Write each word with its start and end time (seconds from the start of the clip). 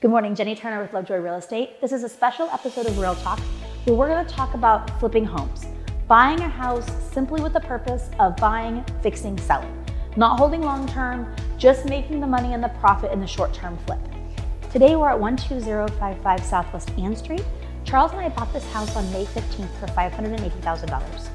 Good 0.00 0.10
morning, 0.10 0.34
Jenny 0.34 0.54
Turner 0.56 0.80
with 0.80 0.94
Lovejoy 0.94 1.18
Real 1.18 1.34
Estate. 1.34 1.78
This 1.82 1.92
is 1.92 2.04
a 2.04 2.08
special 2.08 2.48
episode 2.54 2.86
of 2.86 2.98
Real 2.98 3.14
Talk 3.16 3.38
where 3.84 3.94
we're 3.94 4.08
going 4.08 4.24
to 4.24 4.32
talk 4.32 4.54
about 4.54 4.98
flipping 4.98 5.26
homes, 5.26 5.66
buying 6.08 6.40
a 6.40 6.48
house 6.48 6.90
simply 7.12 7.42
with 7.42 7.52
the 7.52 7.60
purpose 7.60 8.08
of 8.18 8.34
buying, 8.38 8.82
fixing, 9.02 9.36
selling, 9.36 9.84
not 10.16 10.38
holding 10.38 10.62
long 10.62 10.88
term, 10.88 11.36
just 11.58 11.84
making 11.84 12.18
the 12.18 12.26
money 12.26 12.54
and 12.54 12.64
the 12.64 12.70
profit 12.80 13.12
in 13.12 13.20
the 13.20 13.26
short 13.26 13.52
term 13.52 13.76
flip. 13.84 13.98
Today 14.72 14.96
we're 14.96 15.10
at 15.10 15.20
12055 15.20 16.44
Southwest 16.46 16.90
Ann 16.92 17.14
Street. 17.14 17.44
Charles 17.84 18.12
and 18.12 18.22
I 18.22 18.30
bought 18.30 18.50
this 18.54 18.64
house 18.72 18.96
on 18.96 19.04
May 19.12 19.26
15th 19.26 19.80
for 19.80 19.86
$580,000. 19.88 21.28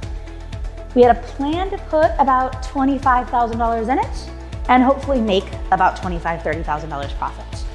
We 0.95 1.04
had 1.04 1.16
a 1.16 1.21
plan 1.21 1.70
to 1.70 1.77
put 1.77 2.09
about 2.18 2.63
$25,000 2.63 3.89
in 3.89 4.00
it 4.00 4.32
and 4.70 4.82
hopefully 4.82 5.21
make 5.21 5.45
about 5.70 5.97
$25,000, 5.97 6.41
$30,000 6.41 7.18
profit. 7.20 7.66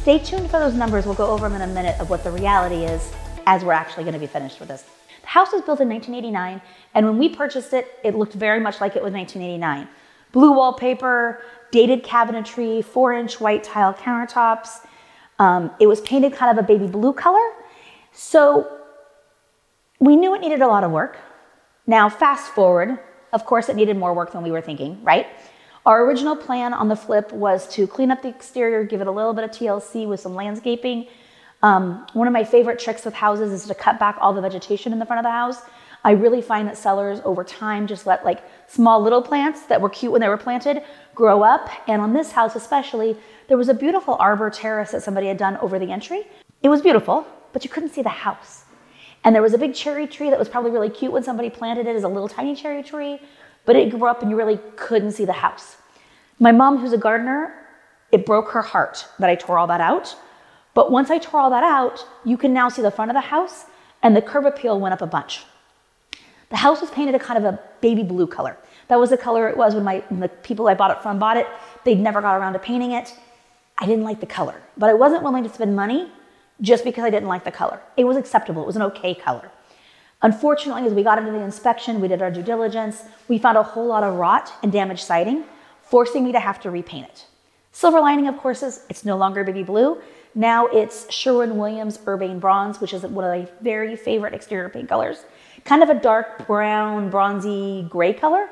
Stay 0.00 0.18
tuned 0.18 0.50
for 0.50 0.58
those 0.58 0.72
numbers. 0.72 1.04
We'll 1.04 1.14
go 1.14 1.26
over 1.26 1.46
them 1.46 1.60
in 1.60 1.68
a 1.68 1.74
minute 1.74 2.00
of 2.00 2.08
what 2.08 2.24
the 2.24 2.30
reality 2.30 2.86
is 2.86 3.12
as 3.44 3.62
we're 3.62 3.74
actually 3.74 4.04
going 4.04 4.14
to 4.14 4.18
be 4.18 4.26
finished 4.26 4.58
with 4.58 4.70
this. 4.70 4.86
The 5.20 5.26
house 5.26 5.52
was 5.52 5.60
built 5.60 5.78
in 5.82 5.90
1989, 5.90 6.62
and 6.94 7.04
when 7.04 7.18
we 7.18 7.28
purchased 7.28 7.74
it, 7.74 7.98
it 8.02 8.14
looked 8.14 8.32
very 8.32 8.60
much 8.60 8.80
like 8.80 8.96
it 8.96 9.02
was 9.02 9.12
1989. 9.12 9.86
Blue 10.32 10.52
wallpaper, 10.52 11.42
dated 11.70 12.02
cabinetry, 12.02 12.82
four 12.82 13.12
inch 13.12 13.42
white 13.42 13.62
tile 13.62 13.92
countertops. 13.92 14.86
Um, 15.38 15.70
it 15.78 15.86
was 15.86 16.00
painted 16.00 16.32
kind 16.32 16.58
of 16.58 16.64
a 16.64 16.66
baby 16.66 16.86
blue 16.86 17.12
color. 17.12 17.46
So 18.10 18.78
we 19.98 20.16
knew 20.16 20.34
it 20.34 20.40
needed 20.40 20.62
a 20.62 20.66
lot 20.66 20.82
of 20.82 20.90
work. 20.90 21.18
Now, 21.86 22.08
fast 22.08 22.52
forward, 22.52 22.98
of 23.34 23.44
course, 23.44 23.68
it 23.68 23.76
needed 23.76 23.98
more 23.98 24.14
work 24.14 24.32
than 24.32 24.42
we 24.42 24.50
were 24.50 24.62
thinking, 24.62 25.04
right? 25.04 25.26
Our 25.86 26.04
original 26.04 26.36
plan 26.36 26.74
on 26.74 26.88
the 26.88 26.96
flip 26.96 27.32
was 27.32 27.66
to 27.74 27.86
clean 27.86 28.10
up 28.10 28.20
the 28.20 28.28
exterior, 28.28 28.84
give 28.84 29.00
it 29.00 29.06
a 29.06 29.10
little 29.10 29.32
bit 29.32 29.44
of 29.44 29.50
TLC 29.50 30.06
with 30.06 30.20
some 30.20 30.34
landscaping. 30.34 31.06
Um, 31.62 32.06
one 32.12 32.26
of 32.26 32.32
my 32.32 32.44
favorite 32.44 32.78
tricks 32.78 33.04
with 33.04 33.14
houses 33.14 33.52
is 33.52 33.66
to 33.66 33.74
cut 33.74 33.98
back 33.98 34.16
all 34.20 34.32
the 34.32 34.42
vegetation 34.42 34.92
in 34.92 34.98
the 34.98 35.06
front 35.06 35.20
of 35.20 35.24
the 35.24 35.30
house. 35.30 35.62
I 36.04 36.12
really 36.12 36.40
find 36.42 36.68
that 36.68 36.76
sellers 36.76 37.20
over 37.24 37.44
time 37.44 37.86
just 37.86 38.06
let 38.06 38.24
like 38.24 38.42
small 38.66 39.02
little 39.02 39.22
plants 39.22 39.62
that 39.66 39.80
were 39.80 39.90
cute 39.90 40.12
when 40.12 40.20
they 40.20 40.28
were 40.28 40.38
planted 40.38 40.82
grow 41.14 41.42
up. 41.42 41.68
And 41.88 42.00
on 42.00 42.12
this 42.12 42.32
house, 42.32 42.56
especially, 42.56 43.16
there 43.48 43.56
was 43.56 43.68
a 43.68 43.74
beautiful 43.74 44.16
arbor 44.18 44.48
terrace 44.50 44.92
that 44.92 45.02
somebody 45.02 45.26
had 45.26 45.36
done 45.36 45.56
over 45.58 45.78
the 45.78 45.90
entry. 45.90 46.26
It 46.62 46.68
was 46.68 46.80
beautiful, 46.80 47.26
but 47.52 47.64
you 47.64 47.70
couldn't 47.70 47.90
see 47.90 48.02
the 48.02 48.08
house. 48.08 48.64
And 49.24 49.34
there 49.34 49.42
was 49.42 49.52
a 49.52 49.58
big 49.58 49.74
cherry 49.74 50.06
tree 50.06 50.30
that 50.30 50.38
was 50.38 50.48
probably 50.48 50.70
really 50.70 50.88
cute 50.88 51.12
when 51.12 51.22
somebody 51.22 51.50
planted 51.50 51.86
it 51.86 51.96
as 51.96 52.04
a 52.04 52.08
little 52.08 52.28
tiny 52.28 52.54
cherry 52.54 52.82
tree, 52.82 53.20
but 53.66 53.76
it 53.76 53.90
grew 53.90 54.06
up 54.06 54.22
and 54.22 54.30
you 54.30 54.36
really 54.36 54.58
couldn't 54.76 55.12
see 55.12 55.26
the 55.26 55.32
house. 55.32 55.76
My 56.42 56.52
mom, 56.52 56.78
who's 56.78 56.94
a 56.94 56.98
gardener, 56.98 57.54
it 58.10 58.24
broke 58.24 58.48
her 58.50 58.62
heart 58.62 59.06
that 59.18 59.28
I 59.28 59.34
tore 59.34 59.58
all 59.58 59.66
that 59.66 59.82
out. 59.82 60.16
But 60.72 60.90
once 60.90 61.10
I 61.10 61.18
tore 61.18 61.38
all 61.38 61.50
that 61.50 61.62
out, 61.62 62.06
you 62.24 62.38
can 62.38 62.54
now 62.54 62.70
see 62.70 62.80
the 62.80 62.90
front 62.90 63.10
of 63.10 63.14
the 63.14 63.20
house 63.20 63.66
and 64.02 64.16
the 64.16 64.22
curb 64.22 64.46
appeal 64.46 64.80
went 64.80 64.94
up 64.94 65.02
a 65.02 65.06
bunch. 65.06 65.44
The 66.48 66.56
house 66.56 66.80
was 66.80 66.90
painted 66.90 67.14
a 67.14 67.18
kind 67.18 67.38
of 67.38 67.44
a 67.44 67.60
baby 67.82 68.02
blue 68.02 68.26
color. 68.26 68.56
That 68.88 68.98
was 68.98 69.10
the 69.10 69.18
color 69.18 69.48
it 69.48 69.56
was 69.56 69.74
when, 69.74 69.84
my, 69.84 70.02
when 70.08 70.20
the 70.20 70.28
people 70.28 70.66
I 70.66 70.74
bought 70.74 70.90
it 70.90 71.02
from 71.02 71.18
bought 71.18 71.36
it. 71.36 71.46
They'd 71.84 72.00
never 72.00 72.22
got 72.22 72.36
around 72.36 72.54
to 72.54 72.58
painting 72.58 72.92
it. 72.92 73.14
I 73.78 73.86
didn't 73.86 74.04
like 74.04 74.20
the 74.20 74.26
color, 74.26 74.62
but 74.76 74.88
I 74.90 74.94
wasn't 74.94 75.22
willing 75.22 75.44
to 75.44 75.50
spend 75.50 75.76
money 75.76 76.10
just 76.60 76.84
because 76.84 77.04
I 77.04 77.10
didn't 77.10 77.28
like 77.28 77.44
the 77.44 77.52
color. 77.52 77.80
It 77.96 78.04
was 78.04 78.16
acceptable, 78.16 78.62
it 78.62 78.66
was 78.66 78.76
an 78.76 78.82
okay 78.82 79.14
color. 79.14 79.50
Unfortunately, 80.22 80.86
as 80.86 80.92
we 80.92 81.02
got 81.02 81.18
into 81.18 81.30
the 81.30 81.40
inspection, 81.40 82.00
we 82.00 82.08
did 82.08 82.20
our 82.20 82.30
due 82.30 82.42
diligence, 82.42 83.04
we 83.28 83.38
found 83.38 83.56
a 83.56 83.62
whole 83.62 83.86
lot 83.86 84.02
of 84.02 84.16
rot 84.16 84.52
and 84.62 84.70
damaged 84.70 85.02
siding, 85.02 85.44
forcing 85.90 86.24
me 86.24 86.32
to 86.32 86.40
have 86.40 86.60
to 86.60 86.70
repaint 86.70 87.06
it. 87.06 87.26
Silver 87.72 88.00
lining, 88.00 88.28
of 88.28 88.38
course, 88.38 88.62
is 88.62 88.84
it's 88.88 89.04
no 89.04 89.16
longer 89.16 89.44
baby 89.44 89.64
blue. 89.64 90.00
Now 90.34 90.66
it's 90.66 91.12
Sherwin 91.12 91.56
Williams 91.56 91.98
Urbane 92.06 92.38
Bronze, 92.38 92.80
which 92.80 92.94
is 92.94 93.02
one 93.02 93.24
of 93.24 93.30
my 93.30 93.50
very 93.60 93.96
favorite 93.96 94.32
exterior 94.32 94.68
paint 94.68 94.88
colors. 94.88 95.24
Kind 95.64 95.82
of 95.82 95.90
a 95.90 95.94
dark 95.94 96.46
brown, 96.46 97.10
bronzy 97.10 97.86
gray 97.90 98.12
color, 98.12 98.48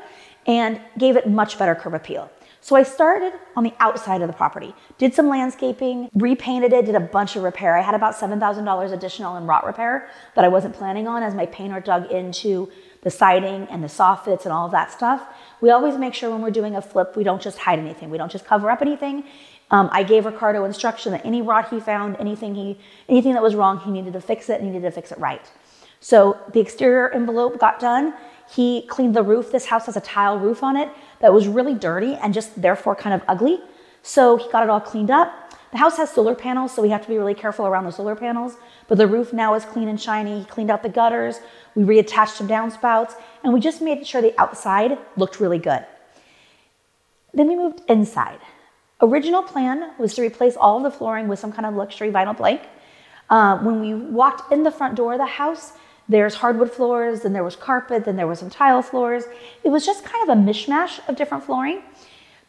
and 0.46 0.80
gave 0.98 1.16
it 1.16 1.28
much 1.28 1.58
better 1.58 1.76
curb 1.76 1.94
appeal. 1.94 2.30
So 2.60 2.74
I 2.74 2.82
started 2.82 3.32
on 3.56 3.62
the 3.62 3.72
outside 3.78 4.20
of 4.20 4.26
the 4.26 4.34
property, 4.34 4.74
did 4.98 5.14
some 5.14 5.28
landscaping, 5.28 6.10
repainted 6.14 6.72
it, 6.72 6.86
did 6.86 6.96
a 6.96 7.00
bunch 7.00 7.36
of 7.36 7.44
repair. 7.44 7.78
I 7.78 7.82
had 7.82 7.94
about 7.94 8.16
$7,000 8.16 8.92
additional 8.92 9.36
in 9.36 9.46
rot 9.46 9.64
repair 9.64 10.10
that 10.34 10.44
I 10.44 10.48
wasn't 10.48 10.74
planning 10.74 11.06
on 11.06 11.22
as 11.22 11.34
my 11.34 11.46
painter 11.46 11.80
dug 11.80 12.10
into 12.10 12.70
the 13.02 13.10
siding 13.10 13.68
and 13.70 13.82
the 13.82 13.88
soffits 13.88 14.44
and 14.44 14.52
all 14.52 14.66
of 14.66 14.72
that 14.72 14.90
stuff. 14.90 15.22
We 15.60 15.70
always 15.70 15.96
make 15.96 16.14
sure 16.14 16.30
when 16.30 16.40
we're 16.40 16.50
doing 16.50 16.76
a 16.76 16.82
flip, 16.82 17.16
we 17.16 17.24
don't 17.24 17.42
just 17.42 17.58
hide 17.58 17.78
anything. 17.78 18.10
We 18.10 18.18
don't 18.18 18.30
just 18.30 18.44
cover 18.44 18.70
up 18.70 18.82
anything. 18.82 19.24
Um, 19.70 19.88
I 19.92 20.02
gave 20.02 20.24
Ricardo 20.24 20.64
instruction 20.64 21.12
that 21.12 21.26
any 21.26 21.42
rot 21.42 21.68
he 21.70 21.80
found, 21.80 22.16
anything 22.18 22.54
he, 22.54 22.78
anything 23.08 23.34
that 23.34 23.42
was 23.42 23.54
wrong, 23.54 23.78
he 23.80 23.90
needed 23.90 24.12
to 24.14 24.20
fix 24.20 24.48
it. 24.48 24.62
Needed 24.62 24.82
to 24.82 24.90
fix 24.90 25.12
it 25.12 25.18
right. 25.18 25.50
So 26.00 26.38
the 26.52 26.60
exterior 26.60 27.10
envelope 27.10 27.58
got 27.58 27.80
done. 27.80 28.14
He 28.50 28.82
cleaned 28.82 29.14
the 29.14 29.22
roof. 29.22 29.52
This 29.52 29.66
house 29.66 29.86
has 29.86 29.96
a 29.96 30.00
tile 30.00 30.38
roof 30.38 30.62
on 30.62 30.76
it 30.76 30.88
that 31.20 31.32
was 31.32 31.48
really 31.48 31.74
dirty 31.74 32.14
and 32.14 32.32
just 32.32 32.60
therefore 32.60 32.94
kind 32.94 33.14
of 33.14 33.22
ugly. 33.28 33.60
So 34.02 34.36
he 34.36 34.50
got 34.50 34.62
it 34.62 34.70
all 34.70 34.80
cleaned 34.80 35.10
up. 35.10 35.47
The 35.72 35.78
house 35.78 35.98
has 35.98 36.10
solar 36.10 36.34
panels, 36.34 36.74
so 36.74 36.80
we 36.80 36.88
have 36.90 37.02
to 37.02 37.08
be 37.08 37.18
really 37.18 37.34
careful 37.34 37.66
around 37.66 37.84
the 37.84 37.92
solar 37.92 38.16
panels. 38.16 38.56
But 38.86 38.98
the 38.98 39.06
roof 39.06 39.32
now 39.32 39.54
is 39.54 39.64
clean 39.64 39.88
and 39.88 40.00
shiny. 40.00 40.40
He 40.40 40.44
cleaned 40.46 40.70
out 40.70 40.82
the 40.82 40.88
gutters. 40.88 41.40
We 41.74 41.84
reattached 41.84 42.36
some 42.36 42.48
downspouts, 42.48 43.14
and 43.44 43.52
we 43.52 43.60
just 43.60 43.82
made 43.82 44.06
sure 44.06 44.22
the 44.22 44.38
outside 44.40 44.98
looked 45.16 45.40
really 45.40 45.58
good. 45.58 45.84
Then 47.34 47.48
we 47.48 47.56
moved 47.56 47.82
inside. 47.88 48.40
Original 49.00 49.42
plan 49.42 49.92
was 49.98 50.14
to 50.14 50.22
replace 50.22 50.56
all 50.56 50.78
of 50.78 50.82
the 50.82 50.90
flooring 50.90 51.28
with 51.28 51.38
some 51.38 51.52
kind 51.52 51.66
of 51.66 51.74
luxury 51.74 52.10
vinyl 52.10 52.36
plank. 52.36 52.62
Uh, 53.30 53.58
when 53.58 53.80
we 53.80 53.94
walked 53.94 54.50
in 54.50 54.62
the 54.62 54.70
front 54.70 54.94
door 54.96 55.12
of 55.12 55.18
the 55.18 55.26
house, 55.26 55.72
there's 56.08 56.36
hardwood 56.36 56.72
floors, 56.72 57.20
then 57.20 57.34
there 57.34 57.44
was 57.44 57.54
carpet, 57.54 58.06
then 58.06 58.16
there 58.16 58.26
was 58.26 58.38
some 58.38 58.48
tile 58.48 58.80
floors. 58.80 59.24
It 59.62 59.68
was 59.68 59.84
just 59.84 60.04
kind 60.04 60.28
of 60.28 60.38
a 60.38 60.40
mishmash 60.40 61.06
of 61.06 61.16
different 61.16 61.44
flooring. 61.44 61.82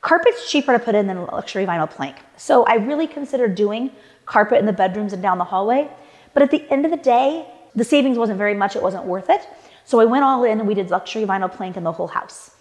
Carpet's 0.02 0.50
cheaper 0.50 0.74
to 0.74 0.80
put 0.80 0.96
in 0.96 1.08
than 1.08 1.18
a 1.18 1.26
luxury 1.26 1.66
vinyl 1.66 1.90
plank. 1.90 2.18
So 2.38 2.64
I 2.66 2.76
really 2.76 3.08
considered 3.08 3.56
doing 3.56 3.92
carpet 4.26 4.60
in 4.60 4.66
the 4.66 4.74
bedrooms 4.74 5.14
and 5.14 5.22
down 5.22 5.38
the 5.38 5.44
hallway. 5.44 5.90
But 6.34 6.44
at 6.44 6.52
the 6.52 6.66
end 6.72 6.86
of 6.86 6.92
the 6.92 6.98
day, 6.98 7.48
the 7.76 7.84
savings 7.84 8.18
wasn't 8.18 8.38
very 8.38 8.54
much, 8.54 8.76
it 8.76 8.82
wasn't 8.82 9.06
worth 9.06 9.30
it. 9.30 9.48
So 9.84 10.00
I 10.00 10.06
went 10.06 10.24
all 10.24 10.44
in 10.44 10.60
and 10.60 10.68
we 10.68 10.74
did 10.74 10.90
luxury 10.90 11.26
vinyl 11.26 11.52
plank 11.52 11.76
in 11.76 11.84
the 11.84 11.92
whole 11.92 12.08
house. 12.08 12.52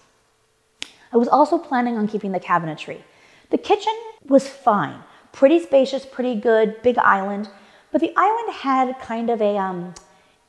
I 1.12 1.16
was 1.16 1.28
also 1.28 1.58
planning 1.58 1.96
on 1.96 2.08
keeping 2.08 2.32
the 2.32 2.40
cabinetry. 2.40 3.02
The 3.50 3.58
kitchen 3.58 3.92
was 4.26 4.48
fine, 4.48 4.96
pretty 5.32 5.60
spacious, 5.60 6.04
pretty 6.04 6.34
good, 6.34 6.82
big 6.82 6.98
island, 6.98 7.48
but 7.92 8.00
the 8.00 8.12
island 8.16 8.52
had 8.52 8.98
kind 9.00 9.30
of 9.30 9.40
a 9.40 9.56
um, 9.56 9.94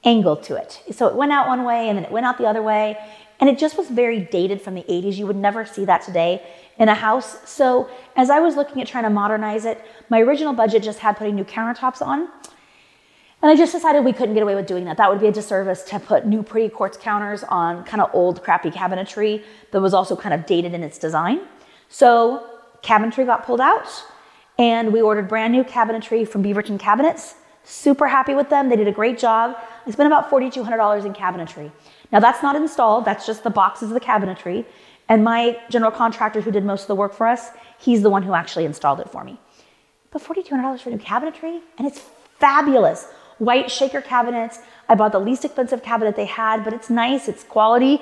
angle 0.04 0.36
to 0.36 0.56
it. 0.56 0.82
So 0.92 1.08
it 1.08 1.16
went 1.16 1.32
out 1.32 1.48
one 1.48 1.64
way 1.64 1.88
and 1.88 1.98
then 1.98 2.06
it 2.06 2.12
went 2.12 2.26
out 2.26 2.38
the 2.38 2.46
other 2.46 2.62
way. 2.62 2.98
And 3.40 3.50
it 3.50 3.58
just 3.58 3.78
was 3.78 3.88
very 3.88 4.20
dated 4.20 4.62
from 4.62 4.76
the 4.76 4.84
80s. 4.84 5.16
You 5.16 5.26
would 5.28 5.38
never 5.38 5.66
see 5.66 5.86
that 5.86 6.02
today 6.02 6.46
in 6.78 6.90
a 6.90 6.96
house. 6.96 7.38
So 7.50 7.90
as 8.16 8.30
I 8.30 8.40
was 8.40 8.56
looking 8.56 8.82
at 8.82 8.88
trying 8.88 9.06
to 9.06 9.10
modernize 9.10 9.66
it, 9.66 9.84
my 10.10 10.20
original 10.20 10.54
budget 10.54 10.84
just 10.84 11.00
had 11.00 11.18
putting 11.18 11.36
new 11.36 11.46
countertops 11.46 12.02
on. 12.02 12.28
And 13.42 13.50
I 13.50 13.56
just 13.56 13.72
decided 13.72 14.04
we 14.04 14.12
couldn't 14.12 14.34
get 14.34 14.44
away 14.44 14.56
with 14.56 14.68
doing 14.68 14.84
that. 14.86 14.98
That 14.98 15.10
would 15.10 15.22
be 15.22 15.28
a 15.28 15.32
disservice 15.32 15.84
to 15.84 16.00
put 16.00 16.26
new 16.26 16.44
pretty 16.44 16.68
quartz 16.68 16.98
counters 16.98 17.46
on 17.46 17.86
kind 17.86 18.02
of 18.02 18.10
old 18.14 18.44
crappy 18.44 18.70
cabinetry 18.70 19.44
that 19.72 19.80
was 19.80 19.94
also 19.94 20.18
kind 20.18 20.34
of 20.34 20.46
dated 20.46 20.74
in 20.74 20.84
its 20.84 20.98
design. 20.98 21.40
So 21.88 22.46
cabinetry 22.84 23.26
got 23.26 23.46
pulled 23.46 23.62
out 23.62 23.88
and 24.58 24.92
we 24.92 25.02
ordered 25.02 25.30
brand 25.30 25.54
new 25.54 25.64
cabinetry 25.64 26.28
from 26.28 26.44
Beaverton 26.44 26.78
Cabinets. 26.78 27.36
Super 27.64 28.08
happy 28.08 28.34
with 28.34 28.50
them. 28.50 28.68
They 28.68 28.76
did 28.76 28.90
a 28.90 28.92
great 28.92 29.18
job. 29.18 29.56
I 29.88 29.92
spent 29.92 30.08
about 30.08 30.30
$4,200 30.30 31.06
in 31.06 31.14
cabinetry. 31.14 31.72
Now 32.12 32.20
that's 32.20 32.42
not 32.42 32.56
installed, 32.56 33.06
that's 33.06 33.26
just 33.26 33.44
the 33.44 33.50
boxes 33.50 33.90
of 33.90 33.94
the 33.94 34.00
cabinetry. 34.00 34.66
And 35.08 35.24
my 35.24 35.60
general 35.70 35.92
contractor 35.92 36.42
who 36.42 36.52
did 36.52 36.64
most 36.64 36.84
of 36.84 36.88
the 36.88 36.96
work 36.96 37.14
for 37.14 37.28
us, 37.28 37.50
he's 37.80 38.04
the 38.04 38.10
one 38.10 38.24
who 38.24 38.34
actually 38.34 38.66
installed 38.66 39.00
it 39.00 39.10
for 39.10 39.24
me. 39.24 39.40
But 40.12 40.22
$4,200 40.22 40.82
for 40.82 40.90
new 40.90 40.98
cabinetry, 40.98 41.62
and 41.78 41.88
it's 41.88 42.02
fabulous. 42.40 43.08
White 43.38 43.72
shaker 43.72 44.02
cabinets. 44.02 44.60
I 44.88 44.96
bought 44.96 45.12
the 45.12 45.20
least 45.20 45.46
expensive 45.46 45.82
cabinet 45.82 46.16
they 46.16 46.26
had, 46.26 46.64
but 46.64 46.74
it's 46.74 46.90
nice, 46.90 47.28
it's 47.28 47.44
quality, 47.44 48.02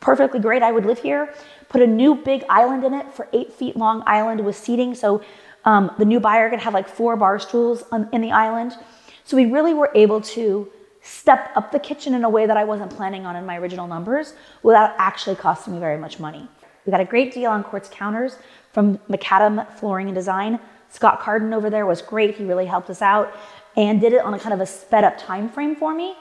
perfectly 0.00 0.38
great. 0.38 0.62
I 0.62 0.72
would 0.72 0.84
live 0.84 1.00
here. 1.00 1.32
Put 1.68 1.82
a 1.82 1.86
new 1.86 2.14
big 2.14 2.44
island 2.48 2.84
in 2.84 2.94
it 2.94 3.12
for 3.14 3.28
eight 3.32 3.52
feet 3.52 3.76
long 3.76 4.02
island 4.06 4.44
with 4.44 4.56
seating. 4.56 4.94
So 4.94 5.22
um, 5.64 5.90
the 5.98 6.04
new 6.04 6.20
buyer 6.20 6.48
could 6.50 6.60
have 6.60 6.74
like 6.74 6.88
four 6.88 7.16
bar 7.16 7.38
stools 7.38 7.84
on, 7.90 8.08
in 8.12 8.20
the 8.20 8.32
island. 8.32 8.76
So 9.24 9.36
we 9.36 9.46
really 9.46 9.74
were 9.74 9.90
able 9.94 10.20
to 10.20 10.70
step 11.06 11.50
up 11.54 11.70
the 11.70 11.78
kitchen 11.78 12.14
in 12.14 12.24
a 12.24 12.28
way 12.28 12.46
that 12.46 12.56
I 12.56 12.64
wasn't 12.64 12.90
planning 12.90 13.26
on 13.26 13.36
in 13.36 13.46
my 13.46 13.56
original 13.58 13.86
numbers 13.86 14.34
without 14.62 14.94
actually 14.98 15.36
costing 15.36 15.74
me 15.74 15.78
very 15.78 15.96
much 15.96 16.18
money. 16.18 16.48
We 16.84 16.90
got 16.90 17.00
a 17.00 17.04
great 17.04 17.32
deal 17.32 17.50
on 17.50 17.62
quartz 17.62 17.88
counters 17.88 18.36
from 18.72 18.98
Macadam 19.08 19.70
Flooring 19.74 20.08
and 20.08 20.14
Design. 20.14 20.58
Scott 20.88 21.20
Carden 21.20 21.52
over 21.52 21.70
there 21.70 21.86
was 21.86 22.02
great. 22.02 22.36
He 22.36 22.44
really 22.44 22.66
helped 22.66 22.90
us 22.90 23.02
out 23.02 23.34
and 23.76 24.00
did 24.00 24.12
it 24.12 24.20
on 24.20 24.34
a 24.34 24.38
kind 24.38 24.52
of 24.52 24.60
a 24.60 24.66
sped 24.66 25.04
up 25.04 25.16
time 25.18 25.48
frame 25.48 25.76
for 25.76 25.94
me 25.94 26.16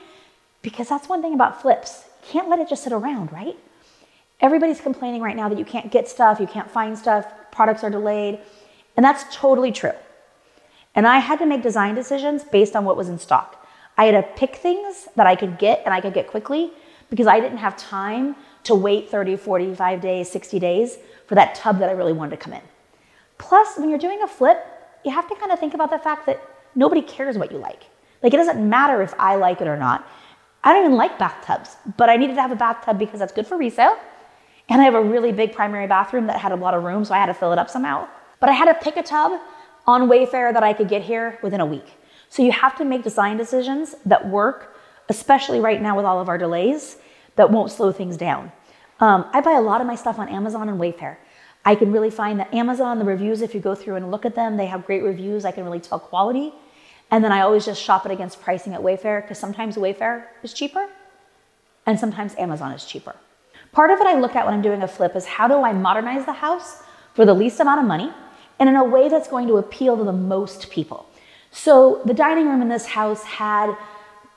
because 0.61 0.89
that's 0.89 1.09
one 1.09 1.21
thing 1.21 1.33
about 1.33 1.61
flips. 1.61 2.05
You 2.23 2.31
can't 2.31 2.49
let 2.49 2.59
it 2.59 2.69
just 2.69 2.83
sit 2.83 2.93
around, 2.93 3.31
right? 3.31 3.57
Everybody's 4.41 4.81
complaining 4.81 5.21
right 5.21 5.35
now 5.35 5.49
that 5.49 5.57
you 5.57 5.65
can't 5.65 5.91
get 5.91 6.07
stuff, 6.07 6.39
you 6.39 6.47
can't 6.47 6.69
find 6.69 6.97
stuff, 6.97 7.25
products 7.51 7.83
are 7.83 7.89
delayed, 7.89 8.39
and 8.97 9.03
that's 9.03 9.23
totally 9.35 9.71
true. 9.71 9.93
And 10.93 11.07
I 11.07 11.19
had 11.19 11.39
to 11.39 11.45
make 11.45 11.63
design 11.63 11.95
decisions 11.95 12.43
based 12.43 12.75
on 12.75 12.85
what 12.85 12.97
was 12.97 13.09
in 13.09 13.19
stock. 13.19 13.64
I 13.97 14.05
had 14.05 14.11
to 14.11 14.39
pick 14.39 14.57
things 14.57 15.07
that 15.15 15.25
I 15.25 15.35
could 15.35 15.57
get 15.57 15.81
and 15.85 15.93
I 15.93 16.01
could 16.01 16.13
get 16.13 16.27
quickly 16.27 16.71
because 17.09 17.27
I 17.27 17.39
didn't 17.39 17.59
have 17.59 17.77
time 17.77 18.35
to 18.63 18.75
wait 18.75 19.09
30, 19.09 19.37
45 19.37 20.01
days, 20.01 20.29
60 20.29 20.59
days 20.59 20.97
for 21.27 21.35
that 21.35 21.55
tub 21.55 21.79
that 21.79 21.89
I 21.89 21.93
really 21.93 22.13
wanted 22.13 22.31
to 22.31 22.37
come 22.37 22.53
in. 22.53 22.61
Plus, 23.37 23.77
when 23.77 23.89
you're 23.89 23.99
doing 23.99 24.21
a 24.23 24.27
flip, 24.27 24.65
you 25.03 25.11
have 25.11 25.27
to 25.29 25.35
kind 25.35 25.51
of 25.51 25.59
think 25.59 25.73
about 25.73 25.91
the 25.91 25.99
fact 25.99 26.25
that 26.25 26.41
nobody 26.73 27.01
cares 27.01 27.37
what 27.37 27.51
you 27.51 27.57
like. 27.57 27.83
Like, 28.23 28.33
it 28.33 28.37
doesn't 28.37 28.67
matter 28.67 29.01
if 29.01 29.13
I 29.19 29.35
like 29.35 29.61
it 29.61 29.67
or 29.67 29.77
not. 29.77 30.07
I 30.63 30.73
don't 30.73 30.85
even 30.85 30.97
like 30.97 31.19
bathtubs, 31.19 31.75
but 31.95 32.09
I 32.09 32.17
needed 32.17 32.35
to 32.35 32.41
have 32.41 32.51
a 32.51 32.55
bathtub 32.55 32.97
because 32.97 33.19
that's 33.19 33.31
good 33.31 33.45
for 33.45 33.55
resale. 33.55 33.97
And 34.67 34.81
I 34.81 34.85
have 34.85 34.95
a 34.95 35.01
really 35.01 35.31
big 35.31 35.53
primary 35.53 35.85
bathroom 35.85 36.25
that 36.27 36.39
had 36.39 36.51
a 36.51 36.55
lot 36.55 36.73
of 36.73 36.83
room, 36.83 37.05
so 37.05 37.13
I 37.13 37.19
had 37.19 37.27
to 37.27 37.35
fill 37.35 37.53
it 37.53 37.59
up 37.59 37.69
somehow. 37.69 38.07
But 38.39 38.49
I 38.49 38.53
had 38.53 38.65
to 38.65 38.73
pick 38.73 38.97
a 38.97 39.03
tub 39.03 39.39
on 39.85 40.09
Wayfair 40.09 40.53
that 40.53 40.63
I 40.63 40.73
could 40.73 40.89
get 40.89 41.03
here 41.03 41.37
within 41.43 41.61
a 41.61 41.65
week. 41.65 41.93
So 42.29 42.43
you 42.43 42.51
have 42.51 42.77
to 42.77 42.85
make 42.85 43.03
design 43.03 43.37
decisions 43.37 43.95
that 44.05 44.27
work, 44.27 44.75
especially 45.09 45.59
right 45.59 45.81
now 45.81 45.95
with 45.95 46.05
all 46.05 46.19
of 46.19 46.29
our 46.29 46.37
delays, 46.37 46.97
that 47.35 47.51
won't 47.51 47.71
slow 47.71 47.91
things 47.91 48.17
down. 48.17 48.51
Um, 48.99 49.25
I 49.33 49.41
buy 49.41 49.53
a 49.53 49.61
lot 49.61 49.81
of 49.81 49.87
my 49.87 49.95
stuff 49.95 50.19
on 50.19 50.29
Amazon 50.29 50.69
and 50.69 50.79
Wayfair. 50.79 51.17
I 51.65 51.75
can 51.75 51.91
really 51.91 52.11
find 52.11 52.39
that 52.39 52.53
Amazon, 52.53 52.99
the 52.99 53.05
reviews, 53.05 53.41
if 53.41 53.53
you 53.55 53.59
go 53.59 53.75
through 53.75 53.95
and 53.95 54.11
look 54.11 54.25
at 54.25 54.35
them, 54.35 54.55
they 54.55 54.67
have 54.67 54.85
great 54.85 55.03
reviews. 55.03 55.45
I 55.45 55.51
can 55.51 55.63
really 55.63 55.79
tell 55.79 55.99
quality. 55.99 56.53
And 57.11 57.23
then 57.23 57.31
I 57.31 57.41
always 57.41 57.65
just 57.65 57.81
shop 57.81 58.05
it 58.05 58.11
against 58.11 58.41
pricing 58.41 58.73
at 58.73 58.81
Wayfair 58.81 59.21
because 59.21 59.39
sometimes 59.39 59.75
Wayfair 59.75 60.25
is 60.43 60.53
cheaper 60.53 60.87
and 61.85 61.99
sometimes 61.99 62.35
Amazon 62.37 62.71
is 62.71 62.85
cheaper. 62.85 63.15
Part 63.71 63.91
of 63.91 63.99
what 63.99 64.07
I 64.07 64.19
look 64.19 64.35
at 64.35 64.45
when 64.45 64.53
I'm 64.53 64.61
doing 64.61 64.81
a 64.81 64.87
flip 64.87 65.15
is 65.15 65.25
how 65.25 65.47
do 65.47 65.63
I 65.63 65.73
modernize 65.73 66.25
the 66.25 66.33
house 66.33 66.81
for 67.13 67.25
the 67.25 67.33
least 67.33 67.59
amount 67.59 67.81
of 67.81 67.87
money 67.87 68.11
and 68.59 68.69
in 68.69 68.75
a 68.75 68.83
way 68.83 69.09
that's 69.09 69.27
going 69.27 69.47
to 69.47 69.57
appeal 69.57 69.97
to 69.97 70.03
the 70.03 70.13
most 70.13 70.69
people. 70.69 71.07
So 71.55 72.01
the 72.03 72.13
dining 72.13 72.49
room 72.49 72.61
in 72.61 72.67
this 72.67 72.85
house 72.85 73.23
had 73.23 73.75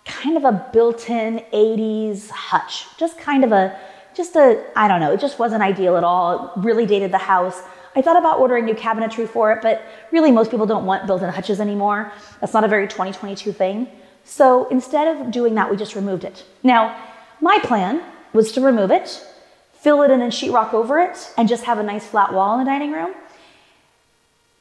kind 0.05 0.37
of 0.37 0.45
a 0.45 0.71
built-in 0.73 1.45
80s 1.53 2.31
hutch, 2.31 2.87
just 2.97 3.19
kind 3.19 3.43
of 3.45 3.51
a 3.53 3.79
just 4.15 4.35
a, 4.37 4.65
I 4.75 4.89
don't 4.89 5.01
know, 5.01 5.13
it 5.13 5.21
just 5.21 5.39
wasn't 5.39 5.63
ideal 5.63 5.97
at 5.97 6.05
all. 6.05 6.53
It 6.57 6.65
really 6.65 6.87
dated 6.87 7.13
the 7.13 7.19
house. 7.19 7.63
I 7.95 8.03
thought 8.03 8.17
about 8.17 8.41
ordering 8.41 8.65
new 8.65 8.75
cabinetry 8.75 9.29
for 9.29 9.53
it, 9.53 9.63
but 9.63 9.83
really 10.11 10.33
most 10.33 10.51
people 10.51 10.67
don't 10.67 10.87
want 10.87 11.07
built-in 11.07 11.29
hutches 11.29 11.61
anymore. 11.61 12.13
That's 12.41 12.53
not 12.53 12.65
a 12.65 12.69
very 12.69 12.89
2022 12.89 13.53
thing. 13.53 13.89
So 14.25 14.69
instead 14.69 15.17
of 15.17 15.31
doing 15.31 15.55
that, 15.55 15.71
we 15.71 15.77
just 15.77 15.95
removed 15.95 16.25
it. 16.25 16.45
Now, 16.63 17.01
my 17.41 17.59
plan 17.63 18.03
was 18.33 18.51
to 18.53 18.61
remove 18.61 18.91
it, 18.91 19.25
fill 19.73 20.03
it 20.03 20.11
in 20.11 20.21
and 20.21 20.33
sheetrock 20.33 20.75
over 20.75 20.99
it, 20.99 21.33
and 21.37 21.49
just 21.49 21.65
have 21.65 21.79
a 21.79 21.83
nice 21.83 22.07
flat 22.07 22.33
wall 22.33 22.59
in 22.59 22.65
the 22.65 22.71
dining 22.71 22.93
room 22.93 23.15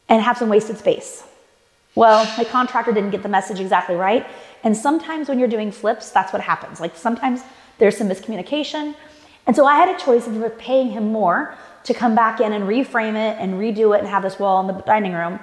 and 0.08 0.22
have 0.22 0.38
some 0.38 0.50
wasted 0.50 0.78
space. 0.78 1.24
Well, 1.98 2.32
my 2.38 2.44
contractor 2.44 2.92
didn't 2.92 3.10
get 3.10 3.24
the 3.24 3.30
message 3.30 3.60
exactly 3.60 3.96
right. 3.96 4.26
And 4.64 4.76
sometimes 4.76 5.30
when 5.30 5.40
you're 5.40 5.48
doing 5.48 5.72
flips, 5.72 6.12
that's 6.12 6.32
what 6.32 6.42
happens. 6.42 6.80
Like 6.80 6.96
sometimes 6.96 7.42
there's 7.80 7.98
some 7.98 8.08
miscommunication 8.08 8.96
and 9.48 9.56
so 9.56 9.66
I 9.66 9.78
had 9.78 9.90
a 9.90 9.98
choice 9.98 10.28
of 10.28 10.58
paying 10.58 10.90
him 10.90 11.12
more 11.12 11.56
to 11.86 11.94
come 11.94 12.14
back 12.14 12.42
in 12.42 12.52
and 12.52 12.66
reframe 12.66 13.16
it 13.16 13.38
and 13.40 13.54
redo 13.54 13.96
it 13.96 14.00
and 14.00 14.08
have 14.08 14.22
this 14.22 14.38
wall 14.38 14.60
in 14.60 14.68
the 14.68 14.84
dining 14.84 15.14
room. 15.14 15.40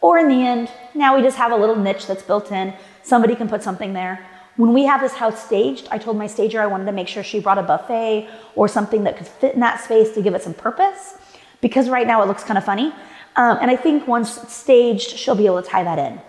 Or 0.00 0.18
in 0.18 0.28
the 0.28 0.46
end, 0.46 0.70
now 0.94 1.14
we 1.14 1.22
just 1.22 1.36
have 1.36 1.52
a 1.52 1.56
little 1.56 1.76
niche 1.76 2.06
that's 2.06 2.22
built 2.22 2.50
in. 2.50 2.72
Somebody 3.02 3.36
can 3.36 3.48
put 3.48 3.62
something 3.62 3.92
there. 3.92 4.26
When 4.56 4.72
we 4.72 4.84
have 4.84 5.02
this 5.02 5.12
house 5.12 5.44
staged, 5.44 5.86
I 5.90 5.98
told 5.98 6.16
my 6.16 6.26
stager 6.26 6.62
I 6.62 6.66
wanted 6.66 6.86
to 6.86 6.92
make 6.92 7.08
sure 7.08 7.22
she 7.22 7.40
brought 7.40 7.58
a 7.58 7.62
buffet 7.62 8.28
or 8.54 8.68
something 8.68 9.04
that 9.04 9.18
could 9.18 9.28
fit 9.28 9.54
in 9.54 9.60
that 9.60 9.80
space 9.84 10.12
to 10.14 10.22
give 10.22 10.34
it 10.34 10.42
some 10.42 10.54
purpose 10.54 11.18
because 11.60 11.90
right 11.90 12.06
now 12.06 12.22
it 12.22 12.28
looks 12.28 12.42
kind 12.42 12.56
of 12.56 12.64
funny. 12.64 12.92
Um, 13.36 13.58
and 13.60 13.70
I 13.70 13.76
think 13.76 14.06
once 14.06 14.40
staged, 14.52 15.16
she'll 15.16 15.34
be 15.34 15.46
able 15.46 15.62
to 15.62 15.68
tie 15.68 15.84
that 15.84 15.98
in. 15.98 16.20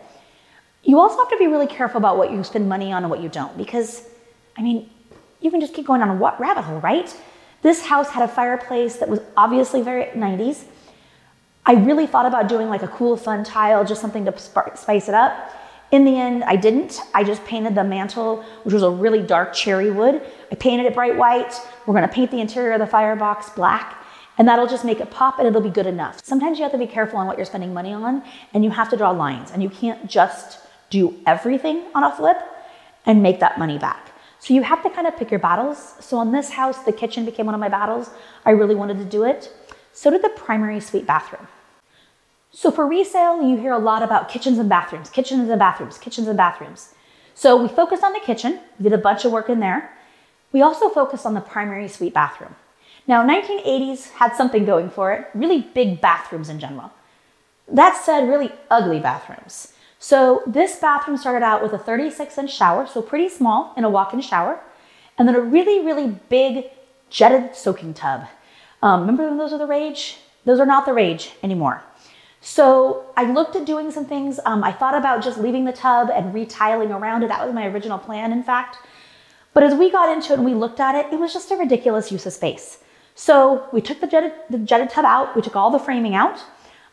You 0.83 0.99
also 0.99 1.17
have 1.17 1.29
to 1.29 1.37
be 1.37 1.47
really 1.47 1.67
careful 1.67 1.97
about 1.97 2.17
what 2.17 2.31
you 2.31 2.43
spend 2.43 2.67
money 2.67 2.91
on 2.91 3.03
and 3.03 3.09
what 3.09 3.21
you 3.21 3.29
don't 3.29 3.57
because, 3.57 4.07
I 4.57 4.61
mean, 4.61 4.89
you 5.41 5.51
can 5.51 5.61
just 5.61 5.73
keep 5.73 5.85
going 5.85 6.01
on 6.01 6.09
a 6.09 6.15
rabbit 6.15 6.63
hole, 6.63 6.79
right? 6.79 7.15
This 7.61 7.85
house 7.85 8.09
had 8.09 8.23
a 8.23 8.27
fireplace 8.27 8.97
that 8.97 9.07
was 9.09 9.19
obviously 9.37 9.81
very 9.81 10.05
90s. 10.05 10.65
I 11.65 11.75
really 11.75 12.07
thought 12.07 12.25
about 12.25 12.49
doing 12.49 12.69
like 12.69 12.83
a 12.83 12.89
cool, 12.89 13.15
fun 13.15 13.43
tile, 13.43 13.85
just 13.85 14.01
something 14.01 14.25
to 14.25 14.37
spice 14.37 15.07
it 15.07 15.15
up. 15.15 15.51
In 15.91 16.05
the 16.05 16.17
end, 16.17 16.43
I 16.43 16.55
didn't. 16.55 16.99
I 17.13 17.23
just 17.23 17.45
painted 17.45 17.75
the 17.75 17.83
mantel, 17.83 18.43
which 18.63 18.73
was 18.73 18.83
a 18.83 18.89
really 18.89 19.21
dark 19.21 19.53
cherry 19.53 19.91
wood. 19.91 20.21
I 20.51 20.55
painted 20.55 20.87
it 20.87 20.93
bright 20.93 21.15
white. 21.15 21.53
We're 21.85 21.93
gonna 21.93 22.07
paint 22.07 22.31
the 22.31 22.41
interior 22.41 22.73
of 22.73 22.79
the 22.79 22.87
firebox 22.87 23.51
black, 23.51 24.02
and 24.37 24.47
that'll 24.47 24.67
just 24.67 24.85
make 24.85 24.99
it 24.99 25.11
pop 25.11 25.39
and 25.39 25.47
it'll 25.47 25.61
be 25.61 25.69
good 25.69 25.87
enough. 25.87 26.23
Sometimes 26.23 26.57
you 26.57 26.63
have 26.63 26.71
to 26.71 26.77
be 26.77 26.87
careful 26.87 27.19
on 27.19 27.27
what 27.27 27.37
you're 27.37 27.45
spending 27.45 27.73
money 27.73 27.93
on, 27.93 28.23
and 28.53 28.63
you 28.63 28.71
have 28.71 28.89
to 28.89 28.97
draw 28.97 29.11
lines, 29.11 29.51
and 29.51 29.61
you 29.61 29.69
can't 29.69 30.07
just 30.07 30.59
do 30.89 31.15
everything 31.25 31.83
on 31.95 32.03
a 32.03 32.15
flip 32.15 32.37
and 33.05 33.21
make 33.21 33.39
that 33.39 33.57
money 33.57 33.77
back. 33.77 34.11
So 34.39 34.53
you 34.53 34.63
have 34.63 34.83
to 34.83 34.89
kind 34.89 35.07
of 35.07 35.15
pick 35.15 35.31
your 35.31 35.39
battles. 35.39 35.95
So 35.99 36.17
on 36.17 36.31
this 36.31 36.49
house, 36.51 36.79
the 36.79 36.91
kitchen 36.91 37.23
became 37.23 37.45
one 37.45 37.55
of 37.55 37.61
my 37.61 37.69
battles. 37.69 38.09
I 38.45 38.51
really 38.51 38.75
wanted 38.75 38.97
to 38.97 39.05
do 39.05 39.23
it. 39.23 39.51
So 39.93 40.09
did 40.09 40.21
the 40.21 40.29
primary 40.29 40.79
suite 40.79 41.07
bathroom. 41.07 41.47
So 42.51 42.69
for 42.69 42.85
resale, 42.85 43.41
you 43.41 43.57
hear 43.57 43.71
a 43.71 43.79
lot 43.79 44.03
about 44.03 44.29
kitchens 44.29 44.59
and 44.59 44.69
bathrooms, 44.69 45.09
kitchens 45.09 45.49
and 45.49 45.59
bathrooms, 45.59 45.97
kitchens 45.97 46.27
and 46.27 46.37
bathrooms. 46.37 46.93
So 47.33 47.55
we 47.55 47.67
focused 47.67 48.03
on 48.03 48.13
the 48.13 48.19
kitchen, 48.19 48.59
we 48.77 48.83
did 48.83 48.93
a 48.93 48.97
bunch 48.97 49.25
of 49.25 49.31
work 49.31 49.49
in 49.49 49.59
there. 49.59 49.91
We 50.51 50.61
also 50.61 50.89
focused 50.89 51.25
on 51.25 51.33
the 51.33 51.41
primary 51.41 51.87
suite 51.87 52.13
bathroom. 52.13 52.55
Now, 53.07 53.25
1980s 53.27 54.11
had 54.11 54.35
something 54.35 54.65
going 54.65 54.89
for 54.89 55.11
it, 55.11 55.27
really 55.33 55.61
big 55.61 55.99
bathrooms 55.99 56.49
in 56.49 56.59
general. 56.59 56.91
That 57.67 57.97
said, 57.97 58.29
really 58.29 58.51
ugly 58.69 58.99
bathrooms. 58.99 59.73
So 59.99 60.43
this 60.45 60.77
bathroom 60.77 61.17
started 61.17 61.45
out 61.45 61.63
with 61.63 61.73
a 61.73 61.77
36 61.77 62.37
inch 62.37 62.53
shower, 62.53 62.85
so 62.87 63.01
pretty 63.01 63.29
small 63.29 63.73
in 63.77 63.83
a 63.83 63.89
walk-in 63.89 64.21
shower, 64.21 64.59
and 65.17 65.27
then 65.27 65.35
a 65.35 65.41
really, 65.41 65.85
really 65.85 66.07
big 66.29 66.65
jetted 67.09 67.55
soaking 67.55 67.93
tub. 67.93 68.25
Um, 68.81 69.01
remember 69.01 69.27
when 69.27 69.37
those 69.37 69.53
are 69.53 69.57
the 69.57 69.67
rage? 69.67 70.17
Those 70.45 70.59
are 70.59 70.65
not 70.65 70.85
the 70.85 70.93
rage 70.93 71.31
anymore. 71.41 71.83
So 72.41 73.05
I 73.15 73.31
looked 73.31 73.55
at 73.55 73.65
doing 73.65 73.91
some 73.91 74.05
things. 74.05 74.39
Um, 74.45 74.63
I 74.63 74.73
thought 74.73 74.95
about 74.95 75.23
just 75.23 75.37
leaving 75.37 75.63
the 75.63 75.71
tub 75.71 76.09
and 76.09 76.33
retiling 76.33 76.91
around 76.91 77.23
it. 77.23 77.29
That 77.29 77.45
was 77.45 77.55
my 77.55 77.65
original 77.67 77.97
plan, 77.97 78.33
in 78.33 78.43
fact. 78.43 78.77
But 79.53 79.63
as 79.63 79.73
we 79.73 79.89
got 79.89 80.11
into 80.11 80.33
it 80.33 80.39
and 80.39 80.45
we 80.45 80.53
looked 80.53 80.81
at 80.81 80.95
it, 80.95 81.13
it 81.13 81.19
was 81.19 81.31
just 81.31 81.51
a 81.51 81.55
ridiculous 81.55 82.11
use 82.11 82.25
of 82.25 82.33
space. 82.33 82.79
So 83.15 83.67
we 83.71 83.81
took 83.81 84.01
the 84.01 84.07
jetted, 84.07 84.33
the 84.49 84.57
jetted 84.57 84.89
tub 84.89 85.05
out, 85.05 85.35
we 85.35 85.41
took 85.41 85.55
all 85.55 85.69
the 85.69 85.79
framing 85.79 86.15
out, 86.15 86.43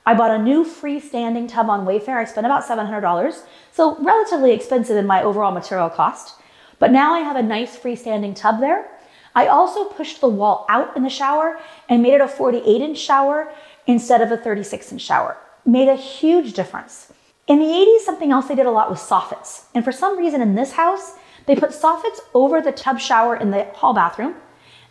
I 0.06 0.14
bought 0.14 0.30
a 0.30 0.42
new 0.42 0.64
freestanding 0.64 1.48
tub 1.48 1.68
on 1.68 1.86
Wayfair. 1.86 2.16
I 2.16 2.24
spent 2.24 2.46
about 2.46 2.64
$700, 2.64 3.42
so 3.72 3.96
relatively 4.02 4.52
expensive 4.52 4.96
in 4.96 5.06
my 5.06 5.22
overall 5.22 5.52
material 5.52 5.90
cost. 5.90 6.36
But 6.78 6.90
now 6.90 7.12
I 7.12 7.20
have 7.20 7.36
a 7.36 7.42
nice 7.42 7.78
freestanding 7.78 8.34
tub 8.34 8.60
there. 8.60 8.88
I 9.34 9.46
also 9.46 9.84
pushed 9.84 10.20
the 10.20 10.28
wall 10.28 10.66
out 10.68 10.96
in 10.96 11.02
the 11.02 11.10
shower 11.10 11.60
and 11.88 12.02
made 12.02 12.14
it 12.14 12.20
a 12.20 12.28
48 12.28 12.80
inch 12.80 12.98
shower 12.98 13.52
instead 13.86 14.22
of 14.22 14.32
a 14.32 14.36
36 14.36 14.92
inch 14.92 15.02
shower. 15.02 15.36
Made 15.66 15.88
a 15.88 15.94
huge 15.94 16.54
difference. 16.54 17.12
In 17.46 17.58
the 17.58 17.66
80s, 17.66 18.00
something 18.00 18.32
else 18.32 18.48
they 18.48 18.54
did 18.54 18.66
a 18.66 18.70
lot 18.70 18.90
was 18.90 19.00
soffits. 19.00 19.66
And 19.74 19.84
for 19.84 19.92
some 19.92 20.18
reason 20.18 20.40
in 20.40 20.54
this 20.54 20.72
house, 20.72 21.14
they 21.46 21.54
put 21.54 21.70
soffits 21.70 22.20
over 22.34 22.60
the 22.60 22.72
tub 22.72 22.98
shower 22.98 23.36
in 23.36 23.50
the 23.50 23.64
hall 23.74 23.92
bathroom, 23.92 24.34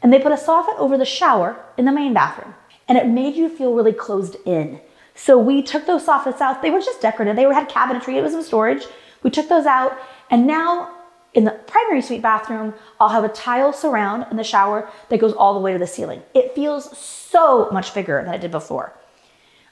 and 0.02 0.14
they 0.14 0.20
put 0.20 0.32
a 0.32 0.36
soffit 0.36 0.78
over 0.78 0.98
the 0.98 1.06
shower 1.06 1.64
in 1.78 1.86
the 1.86 1.92
main 1.92 2.14
bathroom. 2.14 2.56
And 2.88 2.98
it 2.98 3.08
made 3.08 3.36
you 3.36 3.50
feel 3.50 3.74
really 3.74 3.94
closed 3.94 4.38
in. 4.46 4.82
So 5.14 5.38
we 5.38 5.62
took 5.62 5.86
those 5.86 6.06
soffits 6.06 6.42
out. 6.42 6.62
They 6.62 6.72
were 6.72 6.80
just 6.80 7.02
decorative. 7.02 7.36
They 7.36 7.44
had 7.44 7.70
cabinetry. 7.70 8.16
It 8.16 8.22
was 8.22 8.32
some 8.32 8.42
storage. 8.42 8.86
We 9.22 9.30
took 9.30 9.50
those 9.50 9.66
out. 9.66 9.98
And 10.32 10.48
now 10.48 10.96
in 11.34 11.44
the 11.44 11.52
primary 11.52 12.02
suite 12.02 12.22
bathroom, 12.22 12.74
I'll 13.00 13.10
have 13.10 13.24
a 13.24 13.30
tile 13.30 13.74
surround 13.74 14.26
in 14.32 14.38
the 14.38 14.44
shower 14.44 14.90
that 15.10 15.20
goes 15.20 15.34
all 15.34 15.54
the 15.54 15.60
way 15.60 15.74
to 15.74 15.80
the 15.80 15.88
ceiling. 15.88 16.24
It 16.34 16.56
feels 16.56 16.98
so 16.98 17.70
much 17.72 17.94
bigger 17.94 18.24
than 18.24 18.34
it 18.34 18.42
did 18.42 18.52
before. 18.52 18.94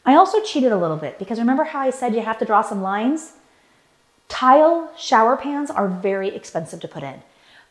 I 0.05 0.15
also 0.15 0.41
cheated 0.41 0.72
a 0.72 0.77
little 0.77 0.98
bit 0.98 1.17
because 1.17 1.39
remember 1.39 1.63
how 1.63 1.79
I 1.79 1.89
said 1.89 2.13
you 2.13 2.22
have 2.22 2.39
to 2.39 2.46
draw 2.46 2.62
some 2.62 2.81
lines? 2.81 3.34
Tile 4.29 4.91
shower 4.98 5.38
pans 5.38 5.72
are 5.72 5.88
very 5.88 6.29
expensive 6.29 6.79
to 6.81 6.88
put 6.88 7.03
in. 7.03 7.24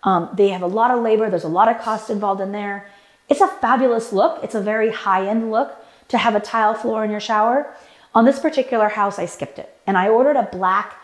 Um, 0.07 0.31
they 0.33 0.49
have 0.51 0.63
a 0.63 0.69
lot 0.69 0.91
of 0.91 1.03
labor. 1.03 1.29
There's 1.29 1.45
a 1.45 1.49
lot 1.49 1.69
of 1.69 1.83
cost 1.83 2.09
involved 2.09 2.41
in 2.41 2.53
there. 2.53 2.89
It's 3.29 3.41
a 3.41 3.49
fabulous 3.49 4.13
look. 4.13 4.43
It's 4.43 4.55
a 4.55 4.61
very 4.61 4.93
high 4.93 5.29
end 5.29 5.51
look, 5.51 5.77
to 6.09 6.17
have 6.17 6.37
a 6.37 6.41
tile 6.41 6.75
floor 6.75 7.05
in 7.05 7.11
your 7.11 7.21
shower. 7.21 7.75
On 8.15 8.25
this 8.25 8.39
particular 8.39 8.89
house, 8.89 9.19
I 9.19 9.27
skipped 9.27 9.59
it 9.59 9.77
and 9.87 9.99
I 9.99 10.09
ordered 10.09 10.37
a 10.37 10.45
black, 10.45 10.95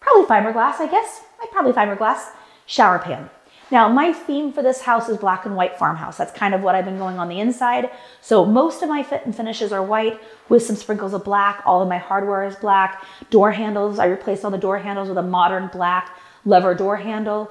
probably 0.00 0.26
fiberglass, 0.26 0.78
I 0.78 0.86
guess, 0.88 1.22
like 1.40 1.50
probably 1.50 1.72
fiberglass 1.72 2.28
shower 2.66 2.98
pan. 2.98 3.30
Now, 3.70 3.88
my 3.88 4.12
theme 4.12 4.52
for 4.52 4.62
this 4.62 4.82
house 4.82 5.08
is 5.08 5.16
black 5.16 5.46
and 5.46 5.56
white 5.56 5.78
farmhouse. 5.78 6.18
That's 6.18 6.32
kind 6.32 6.54
of 6.54 6.60
what 6.60 6.74
I've 6.74 6.84
been 6.84 6.98
going 6.98 7.18
on 7.18 7.28
the 7.28 7.40
inside. 7.40 7.90
So 8.20 8.44
most 8.44 8.82
of 8.82 8.90
my 8.90 9.02
fit 9.02 9.22
and 9.24 9.34
finishes 9.34 9.72
are 9.72 9.82
white 9.82 10.20
with 10.50 10.62
some 10.62 10.76
sprinkles 10.76 11.14
of 11.14 11.24
black. 11.24 11.62
All 11.64 11.80
of 11.80 11.88
my 11.88 11.98
hardware 11.98 12.44
is 12.44 12.54
black. 12.56 13.02
Door 13.30 13.52
handles, 13.52 13.98
I 13.98 14.04
replaced 14.04 14.44
all 14.44 14.50
the 14.50 14.58
door 14.58 14.78
handles 14.78 15.08
with 15.08 15.18
a 15.18 15.22
modern 15.22 15.68
black 15.68 16.14
lever 16.44 16.74
door 16.74 16.96
handle. 16.96 17.50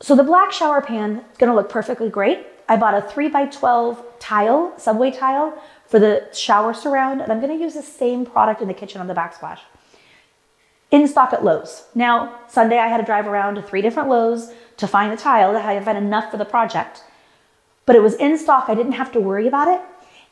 So 0.00 0.14
the 0.14 0.22
black 0.22 0.52
shower 0.52 0.80
pan 0.80 1.24
is 1.32 1.38
gonna 1.38 1.54
look 1.54 1.70
perfectly 1.70 2.10
great. 2.10 2.46
I 2.68 2.76
bought 2.76 2.94
a 2.94 3.02
3 3.02 3.28
by 3.28 3.46
12 3.46 4.02
tile, 4.18 4.74
subway 4.76 5.10
tile, 5.10 5.60
for 5.86 5.98
the 5.98 6.28
shower 6.32 6.74
surround, 6.74 7.20
and 7.20 7.32
I'm 7.32 7.40
gonna 7.40 7.54
use 7.54 7.74
the 7.74 7.82
same 7.82 8.26
product 8.26 8.60
in 8.60 8.68
the 8.68 8.74
kitchen 8.74 9.00
on 9.00 9.06
the 9.06 9.14
backsplash. 9.14 9.60
In 10.90 11.08
stock 11.08 11.32
at 11.32 11.44
Lowe's. 11.44 11.84
Now, 11.94 12.40
Sunday 12.48 12.78
I 12.78 12.88
had 12.88 12.98
to 12.98 13.04
drive 13.04 13.26
around 13.26 13.54
to 13.54 13.62
three 13.62 13.82
different 13.82 14.08
Lowe's 14.08 14.52
to 14.76 14.86
find 14.86 15.12
the 15.12 15.16
tile 15.16 15.52
that 15.52 15.64
I 15.64 15.72
had 15.74 15.96
enough 15.96 16.30
for 16.30 16.36
the 16.36 16.44
project. 16.44 17.02
But 17.86 17.96
it 17.96 18.02
was 18.02 18.14
in 18.14 18.36
stock, 18.36 18.68
I 18.68 18.74
didn't 18.74 18.92
have 18.92 19.12
to 19.12 19.20
worry 19.20 19.46
about 19.46 19.68
it. 19.68 19.80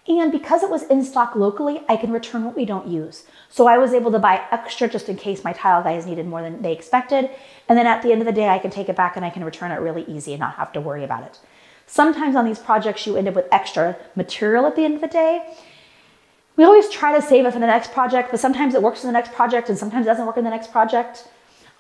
And 0.07 0.31
because 0.31 0.63
it 0.63 0.69
was 0.69 0.83
in 0.85 1.03
stock 1.03 1.35
locally, 1.35 1.81
I 1.89 1.97
can 1.97 2.13
return 2.13 2.45
what 2.45 2.57
we 2.57 2.67
don't 2.67 2.87
use. 2.87 3.25
So 3.49 3.67
I 3.67 3.79
was 3.79 3.95
able 3.95 4.13
to 4.13 4.19
buy 4.19 4.45
extra 4.51 4.87
just 4.87 5.09
in 5.09 5.17
case 5.17 5.45
my 5.45 5.55
tile 5.55 5.83
guys 5.83 6.05
needed 6.05 6.27
more 6.27 6.43
than 6.43 6.61
they 6.61 6.73
expected. 6.73 7.31
And 7.69 7.79
then 7.79 7.87
at 7.87 8.03
the 8.03 8.13
end 8.13 8.21
of 8.21 8.27
the 8.27 8.33
day, 8.33 8.49
I 8.49 8.59
can 8.59 8.71
take 8.71 8.91
it 8.91 8.97
back 8.97 9.17
and 9.17 9.25
I 9.25 9.31
can 9.31 9.45
return 9.45 9.71
it 9.71 9.81
really 9.81 10.05
easy 10.05 10.35
and 10.35 10.41
not 10.41 10.57
have 10.57 10.73
to 10.73 10.81
worry 10.81 11.05
about 11.05 11.25
it. 11.25 11.39
Sometimes 11.87 12.37
on 12.37 12.45
these 12.45 12.59
projects, 12.59 13.07
you 13.07 13.17
end 13.17 13.29
up 13.29 13.35
with 13.35 13.49
extra 13.51 13.97
material 14.15 14.67
at 14.67 14.77
the 14.77 14.85
end 14.85 14.97
of 14.97 15.01
the 15.01 15.09
day. 15.09 15.57
We 16.57 16.65
always 16.65 16.89
try 16.91 17.15
to 17.19 17.23
save 17.23 17.47
it 17.47 17.53
for 17.53 17.59
the 17.59 17.67
next 17.67 17.93
project, 17.93 18.31
but 18.31 18.41
sometimes 18.41 18.75
it 18.75 18.83
works 18.83 19.05
in 19.05 19.09
the 19.09 19.13
next 19.13 19.33
project 19.33 19.71
and 19.71 19.79
sometimes 19.79 20.07
it 20.07 20.11
doesn't 20.11 20.27
work 20.27 20.37
in 20.37 20.45
the 20.45 20.51
next 20.51 20.71
project. 20.71 21.29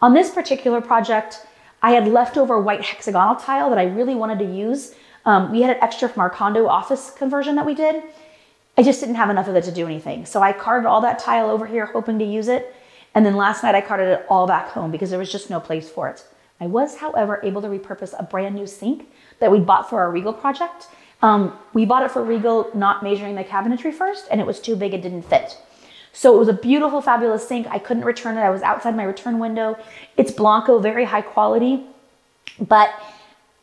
On 0.00 0.14
this 0.14 0.30
particular 0.30 0.80
project, 0.80 1.46
I 1.82 1.90
had 1.90 2.08
leftover 2.08 2.58
white 2.60 2.82
hexagonal 2.82 3.36
tile 3.36 3.68
that 3.68 3.78
I 3.78 3.84
really 3.84 4.14
wanted 4.14 4.38
to 4.38 4.46
use 4.46 4.94
um, 5.24 5.50
we 5.50 5.62
had 5.62 5.76
an 5.76 5.82
extra 5.82 6.08
from 6.08 6.20
our 6.20 6.30
condo 6.30 6.66
office 6.66 7.10
conversion 7.10 7.56
that 7.56 7.66
we 7.66 7.74
did. 7.74 8.02
I 8.76 8.82
just 8.82 9.00
didn't 9.00 9.14
have 9.14 9.30
enough 9.30 9.48
of 9.48 9.56
it 9.56 9.64
to 9.64 9.72
do 9.72 9.86
anything. 9.86 10.26
So 10.26 10.42
I 10.42 10.52
carted 10.52 10.86
all 10.86 11.00
that 11.02 11.18
tile 11.18 11.48
over 11.48 11.66
here, 11.66 11.86
hoping 11.86 12.18
to 12.18 12.24
use 12.24 12.48
it. 12.48 12.74
And 13.14 13.24
then 13.24 13.36
last 13.36 13.62
night 13.62 13.74
I 13.74 13.80
carted 13.80 14.08
it 14.08 14.26
all 14.28 14.46
back 14.46 14.70
home 14.70 14.90
because 14.90 15.10
there 15.10 15.18
was 15.18 15.30
just 15.30 15.50
no 15.50 15.60
place 15.60 15.88
for 15.88 16.08
it. 16.08 16.24
I 16.60 16.66
was, 16.66 16.96
however, 16.96 17.40
able 17.42 17.62
to 17.62 17.68
repurpose 17.68 18.14
a 18.18 18.22
brand 18.22 18.54
new 18.54 18.66
sink 18.66 19.08
that 19.38 19.50
we 19.50 19.60
bought 19.60 19.88
for 19.88 20.00
our 20.00 20.10
Regal 20.10 20.32
project. 20.32 20.88
Um, 21.22 21.56
we 21.72 21.84
bought 21.84 22.04
it 22.04 22.10
for 22.10 22.22
Regal, 22.22 22.70
not 22.74 23.02
measuring 23.02 23.34
the 23.34 23.44
cabinetry 23.44 23.92
first, 23.92 24.26
and 24.30 24.40
it 24.40 24.46
was 24.46 24.60
too 24.60 24.76
big, 24.76 24.94
it 24.94 25.02
didn't 25.02 25.22
fit. 25.22 25.56
So 26.12 26.34
it 26.34 26.38
was 26.38 26.48
a 26.48 26.52
beautiful, 26.52 27.00
fabulous 27.00 27.46
sink. 27.46 27.66
I 27.68 27.78
couldn't 27.78 28.04
return 28.04 28.36
it. 28.36 28.40
I 28.40 28.50
was 28.50 28.62
outside 28.62 28.96
my 28.96 29.04
return 29.04 29.38
window. 29.38 29.76
It's 30.16 30.30
Blanco, 30.30 30.78
very 30.78 31.04
high 31.04 31.22
quality, 31.22 31.84
but 32.60 32.90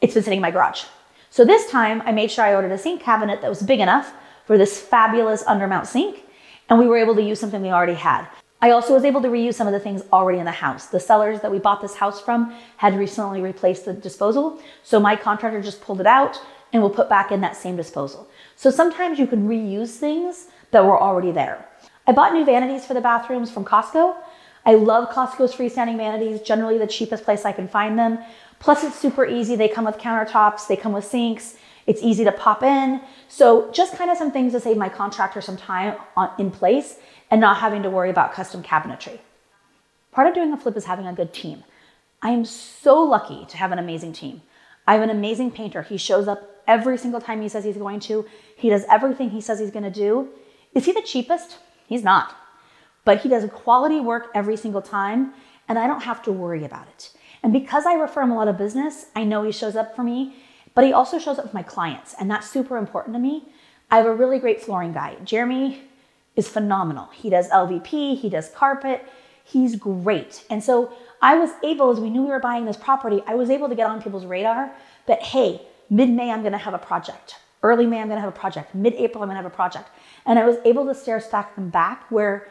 it's 0.01 0.13
been 0.13 0.23
sitting 0.23 0.39
in 0.39 0.41
my 0.41 0.51
garage. 0.51 0.83
So 1.33 1.45
this 1.45 1.71
time 1.71 2.01
I 2.05 2.11
made 2.11 2.29
sure 2.29 2.43
I 2.43 2.53
ordered 2.53 2.73
a 2.73 2.77
sink 2.77 3.01
cabinet 3.01 3.41
that 3.41 3.49
was 3.49 3.63
big 3.63 3.79
enough 3.79 4.13
for 4.43 4.57
this 4.57 4.77
fabulous 4.77 5.43
undermount 5.45 5.85
sink, 5.85 6.25
and 6.67 6.77
we 6.77 6.87
were 6.87 6.97
able 6.97 7.15
to 7.15 7.21
use 7.21 7.39
something 7.39 7.61
we 7.61 7.69
already 7.69 7.93
had. 7.93 8.27
I 8.61 8.71
also 8.71 8.93
was 8.93 9.05
able 9.05 9.21
to 9.21 9.29
reuse 9.29 9.53
some 9.53 9.65
of 9.65 9.71
the 9.71 9.79
things 9.79 10.03
already 10.11 10.39
in 10.39 10.45
the 10.45 10.51
house. 10.51 10.87
The 10.87 10.99
sellers 10.99 11.39
that 11.39 11.49
we 11.49 11.57
bought 11.57 11.81
this 11.81 11.95
house 11.95 12.19
from 12.19 12.53
had 12.75 12.99
recently 12.99 13.39
replaced 13.39 13.85
the 13.85 13.93
disposal, 13.93 14.59
so 14.83 14.99
my 14.99 15.15
contractor 15.15 15.61
just 15.61 15.79
pulled 15.79 16.01
it 16.01 16.05
out 16.05 16.37
and 16.73 16.81
will 16.81 16.89
put 16.89 17.07
back 17.07 17.31
in 17.31 17.39
that 17.39 17.55
same 17.55 17.77
disposal. 17.77 18.27
So 18.57 18.69
sometimes 18.69 19.17
you 19.17 19.25
can 19.25 19.47
reuse 19.47 19.95
things 19.95 20.47
that 20.71 20.83
were 20.83 21.01
already 21.01 21.31
there. 21.31 21.65
I 22.07 22.11
bought 22.11 22.33
new 22.33 22.43
vanities 22.43 22.85
for 22.85 22.93
the 22.93 22.99
bathrooms 22.99 23.49
from 23.49 23.63
Costco. 23.63 24.17
I 24.65 24.73
love 24.73 25.09
Costco's 25.09 25.55
freestanding 25.55 25.95
vanities, 25.95 26.41
generally 26.41 26.77
the 26.77 26.87
cheapest 26.87 27.23
place 27.23 27.45
I 27.45 27.53
can 27.53 27.69
find 27.69 27.97
them. 27.97 28.19
Plus, 28.61 28.83
it's 28.83 28.97
super 28.97 29.25
easy. 29.25 29.55
They 29.55 29.67
come 29.67 29.85
with 29.85 29.97
countertops, 29.97 30.67
they 30.67 30.75
come 30.75 30.93
with 30.93 31.05
sinks. 31.05 31.57
It's 31.87 32.01
easy 32.03 32.23
to 32.23 32.31
pop 32.31 32.61
in. 32.61 33.01
So, 33.27 33.71
just 33.71 33.97
kind 33.97 34.11
of 34.11 34.17
some 34.17 34.31
things 34.31 34.53
to 34.53 34.59
save 34.59 34.77
my 34.77 34.87
contractor 34.87 35.41
some 35.41 35.57
time 35.57 35.97
on, 36.15 36.29
in 36.37 36.51
place 36.51 36.97
and 37.31 37.41
not 37.41 37.57
having 37.57 37.81
to 37.83 37.89
worry 37.89 38.11
about 38.11 38.33
custom 38.33 38.61
cabinetry. 38.61 39.19
Part 40.11 40.27
of 40.27 40.35
doing 40.35 40.53
a 40.53 40.57
flip 40.57 40.77
is 40.77 40.85
having 40.85 41.07
a 41.07 41.13
good 41.13 41.33
team. 41.33 41.63
I 42.21 42.29
am 42.29 42.45
so 42.45 43.01
lucky 43.01 43.45
to 43.45 43.57
have 43.57 43.71
an 43.71 43.79
amazing 43.79 44.13
team. 44.13 44.41
I 44.85 44.93
have 44.93 45.01
an 45.01 45.09
amazing 45.09 45.51
painter. 45.51 45.81
He 45.81 45.97
shows 45.97 46.27
up 46.27 46.61
every 46.67 46.97
single 46.97 47.19
time 47.19 47.41
he 47.41 47.49
says 47.49 47.63
he's 47.63 47.77
going 47.77 47.99
to. 48.01 48.25
He 48.55 48.69
does 48.69 48.83
everything 48.89 49.31
he 49.31 49.41
says 49.41 49.59
he's 49.59 49.71
going 49.71 49.83
to 49.83 49.89
do. 49.89 50.29
Is 50.75 50.85
he 50.85 50.91
the 50.91 51.01
cheapest? 51.01 51.57
He's 51.87 52.03
not. 52.03 52.35
But 53.05 53.21
he 53.21 53.29
does 53.29 53.49
quality 53.49 53.99
work 53.99 54.29
every 54.35 54.55
single 54.55 54.81
time, 54.81 55.33
and 55.67 55.79
I 55.79 55.87
don't 55.87 56.03
have 56.03 56.21
to 56.23 56.31
worry 56.31 56.63
about 56.63 56.87
it. 56.87 57.11
And 57.43 57.51
because 57.51 57.85
I 57.85 57.93
refer 57.93 58.21
him 58.21 58.31
a 58.31 58.35
lot 58.35 58.47
of 58.47 58.57
business, 58.57 59.07
I 59.15 59.23
know 59.23 59.43
he 59.43 59.51
shows 59.51 59.75
up 59.75 59.95
for 59.95 60.03
me, 60.03 60.35
but 60.73 60.83
he 60.83 60.93
also 60.93 61.19
shows 61.19 61.39
up 61.39 61.49
for 61.49 61.55
my 61.55 61.63
clients, 61.63 62.15
and 62.19 62.29
that's 62.29 62.49
super 62.49 62.77
important 62.77 63.15
to 63.15 63.19
me. 63.19 63.45
I 63.89 63.97
have 63.97 64.05
a 64.05 64.13
really 64.13 64.39
great 64.39 64.61
flooring 64.61 64.93
guy. 64.93 65.17
Jeremy 65.23 65.81
is 66.35 66.47
phenomenal. 66.47 67.09
He 67.13 67.29
does 67.29 67.49
LVP, 67.49 68.17
he 68.17 68.29
does 68.29 68.49
carpet, 68.49 69.05
he's 69.43 69.75
great. 69.75 70.45
And 70.49 70.63
so 70.63 70.93
I 71.21 71.37
was 71.37 71.51
able, 71.63 71.91
as 71.91 71.99
we 71.99 72.09
knew 72.09 72.21
we 72.23 72.29
were 72.29 72.39
buying 72.39 72.65
this 72.65 72.77
property, 72.77 73.21
I 73.27 73.35
was 73.35 73.49
able 73.49 73.67
to 73.69 73.75
get 73.75 73.87
on 73.87 74.01
people's 74.01 74.25
radar 74.25 74.71
that, 75.07 75.21
hey, 75.21 75.61
mid 75.89 76.09
May, 76.09 76.31
I'm 76.31 76.43
gonna 76.43 76.57
have 76.57 76.73
a 76.73 76.79
project. 76.79 77.35
Early 77.63 77.85
May, 77.85 77.99
I'm 77.99 78.07
gonna 78.07 78.21
have 78.21 78.29
a 78.29 78.39
project. 78.39 78.73
Mid 78.73 78.93
April, 78.93 79.23
I'm 79.23 79.29
gonna 79.29 79.41
have 79.41 79.51
a 79.51 79.55
project. 79.55 79.89
And 80.25 80.39
I 80.39 80.45
was 80.45 80.57
able 80.63 80.85
to 80.85 80.95
stair 80.95 81.19
stack 81.19 81.55
them 81.55 81.69
back 81.69 82.09
where 82.09 82.47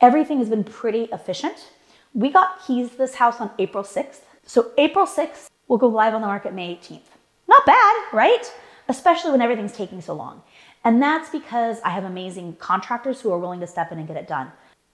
everything 0.00 0.38
has 0.38 0.48
been 0.48 0.64
pretty 0.64 1.04
efficient 1.12 1.68
we 2.14 2.30
got 2.30 2.64
keys 2.66 2.90
to 2.90 2.96
this 2.96 3.14
house 3.14 3.40
on 3.40 3.50
April 3.58 3.84
6th. 3.84 4.20
So 4.44 4.72
April 4.78 5.06
6th, 5.06 5.48
we'll 5.68 5.78
go 5.78 5.88
live 5.88 6.14
on 6.14 6.20
the 6.20 6.26
market 6.26 6.54
May 6.54 6.74
18th. 6.74 7.00
Not 7.48 7.66
bad, 7.66 7.94
right? 8.12 8.52
Especially 8.88 9.30
when 9.30 9.42
everything's 9.42 9.72
taking 9.72 10.00
so 10.00 10.14
long. 10.14 10.42
And 10.84 11.02
that's 11.02 11.30
because 11.30 11.80
I 11.84 11.90
have 11.90 12.04
amazing 12.04 12.56
contractors 12.56 13.20
who 13.20 13.32
are 13.32 13.38
willing 13.38 13.60
to 13.60 13.66
step 13.66 13.92
in 13.92 13.98
and 13.98 14.08
get 14.08 14.16
it 14.16 14.26
done. 14.26 14.50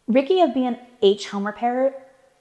Ricky 0.09 0.41
of 0.41 0.53
B&H 0.53 1.29
Home 1.29 1.47
Repair, 1.47 1.95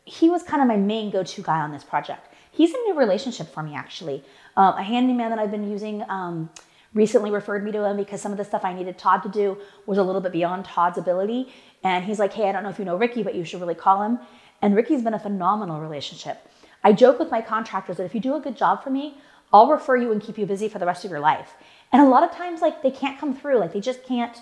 he 0.03 0.29
was 0.29 0.44
kind 0.44 0.62
of 0.62 0.67
my 0.67 0.77
main 0.77 1.10
go-to 1.10 1.41
guy 1.41 1.60
on 1.62 1.72
this 1.72 1.84
project. 1.84 2.27
He's 2.51 2.72
a 2.74 2.77
new 2.86 2.98
relationship 2.98 3.53
for 3.53 3.63
me, 3.63 3.75
actually. 3.75 4.24
Uh, 4.55 4.74
a 4.77 4.84
handyman 4.84 5.29
that 5.29 5.39
I've 5.39 5.51
been 5.51 5.70
using 5.70 6.03
um, 6.10 6.50
recently 6.94 7.29
referred 7.29 7.63
me 7.63 7.72
to 7.74 7.84
him 7.84 7.98
because 7.98 8.22
some 8.22 8.32
of 8.32 8.38
the 8.38 8.46
stuff 8.46 8.63
I 8.63 8.74
needed 8.74 8.98
Todd 8.98 9.24
to 9.24 9.29
do 9.29 9.58
was 9.86 9.98
a 9.98 10.03
little 10.03 10.22
bit 10.22 10.32
beyond 10.32 10.65
Todd's 10.65 10.98
ability. 10.98 11.53
And 11.84 12.05
he's 12.05 12.17
like, 12.17 12.34
hey, 12.34 12.50
I 12.50 12.51
don't 12.51 12.63
know 12.63 12.70
if 12.70 12.79
you 12.79 12.86
know 12.86 12.96
Ricky, 12.96 13.22
but 13.22 13.36
you 13.36 13.44
should 13.44 13.60
really 13.60 13.75
call 13.75 14.01
him. 14.01 14.20
And 14.62 14.76
Ricky's 14.76 15.04
been 15.04 15.14
a 15.14 15.20
phenomenal 15.20 15.80
relationship. 15.80 16.50
I 16.84 16.94
joke 16.94 17.20
with 17.20 17.32
my 17.32 17.42
contractors 17.42 17.98
that 17.98 18.06
if 18.06 18.14
you 18.14 18.22
do 18.22 18.36
a 18.36 18.40
good 18.40 18.58
job 18.58 18.84
for 18.84 18.90
me, 18.90 19.18
I'll 19.52 19.70
refer 19.70 19.96
you 19.96 20.12
and 20.12 20.22
keep 20.22 20.38
you 20.38 20.46
busy 20.46 20.68
for 20.68 20.80
the 20.80 20.86
rest 20.86 21.06
of 21.06 21.12
your 21.12 21.20
life. 21.20 21.54
And 21.92 22.02
a 22.02 22.10
lot 22.10 22.24
of 22.24 22.32
times, 22.32 22.62
like 22.62 22.82
they 22.82 22.92
can't 22.92 23.20
come 23.20 23.36
through, 23.36 23.60
like 23.60 23.74
they 23.74 23.82
just 23.82 24.04
can't, 24.04 24.38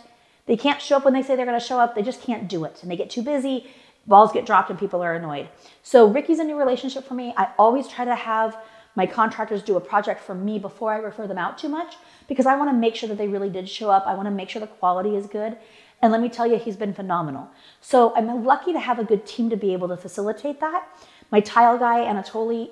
they 0.45 0.57
can't 0.57 0.81
show 0.81 0.97
up 0.97 1.05
when 1.05 1.13
they 1.13 1.21
say 1.21 1.35
they're 1.35 1.45
going 1.45 1.59
to 1.59 1.65
show 1.65 1.79
up. 1.79 1.95
They 1.95 2.01
just 2.01 2.21
can't 2.21 2.47
do 2.47 2.65
it, 2.65 2.79
and 2.81 2.91
they 2.91 2.97
get 2.97 3.09
too 3.09 3.21
busy. 3.21 3.67
Balls 4.07 4.31
get 4.33 4.45
dropped, 4.45 4.69
and 4.69 4.79
people 4.79 5.01
are 5.01 5.13
annoyed. 5.13 5.49
So 5.83 6.07
Ricky's 6.07 6.39
a 6.39 6.43
new 6.43 6.57
relationship 6.57 7.05
for 7.05 7.13
me. 7.13 7.33
I 7.37 7.51
always 7.57 7.87
try 7.87 8.05
to 8.05 8.15
have 8.15 8.57
my 8.95 9.05
contractors 9.05 9.63
do 9.63 9.75
a 9.75 9.81
project 9.81 10.21
for 10.21 10.35
me 10.35 10.59
before 10.59 10.93
I 10.93 10.97
refer 10.97 11.27
them 11.27 11.37
out 11.37 11.57
too 11.57 11.69
much 11.69 11.95
because 12.27 12.45
I 12.45 12.55
want 12.55 12.69
to 12.69 12.77
make 12.77 12.95
sure 12.95 13.09
that 13.09 13.17
they 13.17 13.27
really 13.27 13.49
did 13.49 13.67
show 13.67 13.89
up. 13.89 14.05
I 14.05 14.13
want 14.13 14.27
to 14.27 14.31
make 14.31 14.49
sure 14.49 14.59
the 14.59 14.67
quality 14.67 15.15
is 15.15 15.25
good. 15.25 15.57
And 16.03 16.11
let 16.11 16.19
me 16.19 16.27
tell 16.27 16.45
you, 16.45 16.57
he's 16.57 16.75
been 16.75 16.93
phenomenal. 16.93 17.49
So 17.79 18.13
I'm 18.13 18.43
lucky 18.43 18.73
to 18.73 18.79
have 18.79 18.99
a 18.99 19.05
good 19.05 19.25
team 19.25 19.49
to 19.49 19.55
be 19.55 19.71
able 19.71 19.87
to 19.87 19.95
facilitate 19.95 20.59
that. 20.59 20.85
My 21.31 21.39
tile 21.39 21.77
guy, 21.77 21.99
Anatoly, 21.99 22.71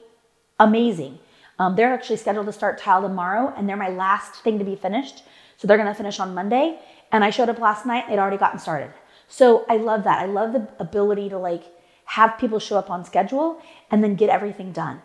amazing. 0.60 1.18
Um, 1.58 1.78
they're 1.78 1.94
actually 1.94 2.18
scheduled 2.18 2.48
to 2.48 2.52
start 2.52 2.78
tile 2.78 3.02
tomorrow, 3.02 3.54
and 3.56 3.70
they're 3.70 3.78
my 3.78 3.88
last 3.88 4.44
thing 4.44 4.60
to 4.60 4.66
be 4.66 4.76
finished. 4.76 5.24
So 5.56 5.66
they're 5.66 5.78
to 5.78 5.94
finish 5.94 6.20
on 6.20 6.36
Monday. 6.36 6.78
And 7.14 7.24
I 7.24 7.30
showed 7.30 7.48
up 7.48 7.60
last 7.60 7.86
night; 7.86 8.04
they'd 8.10 8.20
already 8.20 8.36
gotten 8.36 8.60
started. 8.60 8.92
So 9.30 9.66
I 9.70 9.78
love 9.78 10.04
that. 10.04 10.20
I 10.20 10.26
love 10.26 10.52
the 10.52 10.68
ability 10.78 11.30
to 11.30 11.38
like 11.38 11.64
have 12.04 12.38
people 12.38 12.60
show 12.60 12.78
up 12.78 12.90
on 12.90 13.06
schedule 13.06 13.62
and 13.92 14.04
then 14.04 14.16
get 14.16 14.30
everything 14.30 14.74
done. 14.74 15.02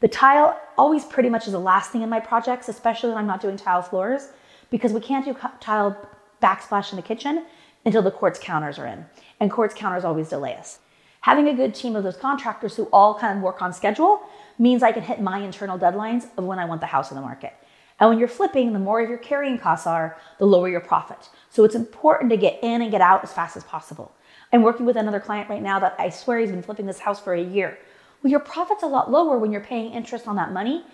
The 0.00 0.08
tile 0.08 0.60
always 0.76 1.06
pretty 1.06 1.30
much 1.30 1.46
is 1.46 1.52
the 1.52 1.58
last 1.58 1.92
thing 1.92 2.02
in 2.02 2.10
my 2.10 2.20
projects, 2.20 2.68
especially 2.68 3.08
when 3.08 3.16
I'm 3.16 3.26
not 3.26 3.40
doing 3.40 3.56
tile 3.56 3.80
floors, 3.80 4.28
because 4.68 4.92
we 4.92 5.00
can't 5.00 5.24
do 5.24 5.34
tile 5.60 5.96
backsplash 6.42 6.92
in 6.92 6.96
the 6.96 7.02
kitchen 7.02 7.46
until 7.84 8.02
the 8.02 8.10
quartz 8.10 8.38
counters 8.38 8.78
are 8.78 8.86
in. 8.86 9.06
And 9.38 9.50
quartz 9.50 9.74
counters 9.74 10.04
always 10.04 10.28
delay 10.28 10.54
us. 10.56 10.78
Having 11.22 11.48
a 11.48 11.54
good 11.54 11.74
team 11.74 11.96
of 11.96 12.02
those 12.04 12.16
contractors 12.16 12.76
who 12.76 12.84
all 12.92 13.18
kind 13.18 13.38
of 13.38 13.42
work 13.42 13.60
on 13.60 13.72
schedule 13.72 14.22
means 14.58 14.82
I 14.82 14.92
can 14.92 15.02
hit 15.02 15.20
my 15.20 15.38
internal 15.38 15.78
deadlines 15.78 16.26
of 16.36 16.44
when 16.44 16.58
I 16.58 16.64
want 16.64 16.80
the 16.80 16.86
house 16.86 17.10
in 17.10 17.14
the 17.16 17.22
market. 17.22 17.52
And 17.98 18.08
when 18.08 18.18
you're 18.18 18.28
flipping, 18.28 18.72
the 18.72 18.78
more 18.78 19.02
of 19.02 19.10
your 19.10 19.18
carrying 19.18 19.58
costs 19.58 19.86
are, 19.86 20.16
the 20.38 20.46
lower 20.46 20.68
your 20.68 20.80
profit. 20.80 21.28
So 21.50 21.64
it's 21.64 21.74
important 21.74 22.30
to 22.30 22.38
get 22.38 22.58
in 22.62 22.80
and 22.80 22.90
get 22.90 23.02
out 23.02 23.22
as 23.22 23.32
fast 23.32 23.56
as 23.56 23.64
possible. 23.64 24.14
I'm 24.52 24.62
working 24.62 24.86
with 24.86 24.96
another 24.96 25.20
client 25.20 25.50
right 25.50 25.62
now 25.62 25.78
that 25.80 25.94
I 25.98 26.08
swear 26.08 26.38
he's 26.38 26.50
been 26.50 26.62
flipping 26.62 26.86
this 26.86 27.00
house 27.00 27.20
for 27.20 27.34
a 27.34 27.42
year. 27.42 27.78
Well, 28.22 28.30
your 28.30 28.40
profit's 28.40 28.82
a 28.82 28.86
lot 28.86 29.10
lower 29.10 29.38
when 29.38 29.52
you're 29.52 29.60
paying 29.60 29.92
interest 29.92 30.26
on 30.26 30.36
that 30.36 30.52
money 30.52 30.84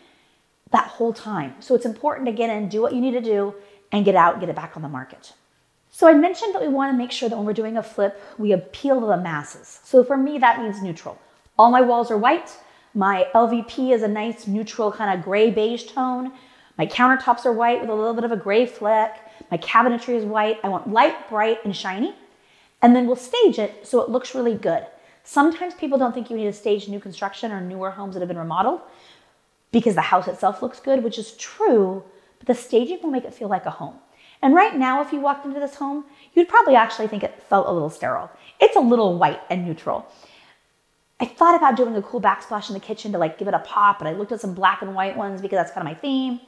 that 0.72 0.88
whole 0.88 1.12
time. 1.12 1.54
So 1.60 1.74
it's 1.74 1.86
important 1.86 2.26
to 2.26 2.32
get 2.32 2.50
in, 2.50 2.68
do 2.68 2.82
what 2.82 2.92
you 2.92 3.00
need 3.00 3.12
to 3.12 3.20
do, 3.20 3.54
and 3.92 4.04
get 4.04 4.16
out 4.16 4.40
get 4.40 4.48
it 4.48 4.56
back 4.56 4.76
on 4.76 4.82
the 4.82 4.88
market. 4.88 5.32
So 5.96 6.06
I 6.06 6.12
mentioned 6.12 6.54
that 6.54 6.60
we 6.60 6.68
want 6.68 6.92
to 6.92 6.98
make 6.98 7.10
sure 7.10 7.30
that 7.30 7.36
when 7.38 7.46
we're 7.46 7.54
doing 7.54 7.78
a 7.78 7.82
flip, 7.82 8.20
we 8.36 8.52
appeal 8.52 9.00
to 9.00 9.06
the 9.06 9.16
masses. 9.16 9.80
So 9.82 10.04
for 10.04 10.18
me, 10.18 10.36
that 10.36 10.60
means 10.60 10.82
neutral. 10.82 11.18
All 11.58 11.70
my 11.70 11.80
walls 11.80 12.10
are 12.10 12.18
white. 12.18 12.54
My 12.92 13.26
LVP 13.34 13.94
is 13.94 14.02
a 14.02 14.08
nice 14.08 14.46
neutral 14.46 14.92
kind 14.92 15.18
of 15.18 15.24
gray 15.24 15.50
beige 15.50 15.84
tone. 15.84 16.32
My 16.76 16.86
countertops 16.86 17.46
are 17.46 17.52
white 17.54 17.80
with 17.80 17.88
a 17.88 17.94
little 17.94 18.12
bit 18.12 18.24
of 18.24 18.30
a 18.30 18.36
gray 18.36 18.66
fleck. 18.66 19.32
My 19.50 19.56
cabinetry 19.56 20.16
is 20.16 20.26
white. 20.26 20.58
I 20.62 20.68
want 20.68 20.92
light, 20.92 21.30
bright, 21.30 21.64
and 21.64 21.74
shiny. 21.74 22.14
And 22.82 22.94
then 22.94 23.06
we'll 23.06 23.16
stage 23.16 23.58
it 23.58 23.86
so 23.86 24.02
it 24.02 24.10
looks 24.10 24.34
really 24.34 24.54
good. 24.54 24.84
Sometimes 25.24 25.72
people 25.72 25.96
don't 25.96 26.12
think 26.12 26.28
you 26.28 26.36
need 26.36 26.44
to 26.44 26.52
stage 26.52 26.88
new 26.88 27.00
construction 27.00 27.52
or 27.52 27.62
newer 27.62 27.90
homes 27.90 28.12
that 28.12 28.20
have 28.20 28.28
been 28.28 28.36
remodeled 28.36 28.82
because 29.72 29.94
the 29.94 30.02
house 30.02 30.28
itself 30.28 30.60
looks 30.60 30.78
good, 30.78 31.02
which 31.02 31.18
is 31.18 31.32
true, 31.38 32.04
but 32.38 32.48
the 32.48 32.54
staging 32.54 32.98
will 33.02 33.10
make 33.10 33.24
it 33.24 33.32
feel 33.32 33.48
like 33.48 33.64
a 33.64 33.70
home. 33.70 33.94
And 34.42 34.54
right 34.54 34.76
now, 34.76 35.02
if 35.02 35.12
you 35.12 35.20
walked 35.20 35.46
into 35.46 35.60
this 35.60 35.76
home, 35.76 36.04
you'd 36.34 36.48
probably 36.48 36.76
actually 36.76 37.08
think 37.08 37.22
it 37.22 37.42
felt 37.48 37.66
a 37.66 37.72
little 37.72 37.90
sterile. 37.90 38.30
It's 38.60 38.76
a 38.76 38.80
little 38.80 39.18
white 39.18 39.40
and 39.50 39.66
neutral. 39.66 40.06
I 41.18 41.24
thought 41.24 41.56
about 41.56 41.76
doing 41.76 41.96
a 41.96 42.02
cool 42.02 42.20
backsplash 42.20 42.68
in 42.68 42.74
the 42.74 42.80
kitchen 42.80 43.12
to 43.12 43.18
like 43.18 43.38
give 43.38 43.48
it 43.48 43.54
a 43.54 43.60
pop, 43.60 43.98
but 43.98 44.06
I 44.06 44.12
looked 44.12 44.32
at 44.32 44.40
some 44.40 44.54
black 44.54 44.82
and 44.82 44.94
white 44.94 45.16
ones 45.16 45.40
because 45.40 45.56
that's 45.56 45.72
kind 45.72 45.86
of 45.86 45.92
my 45.92 45.98
theme. 45.98 46.40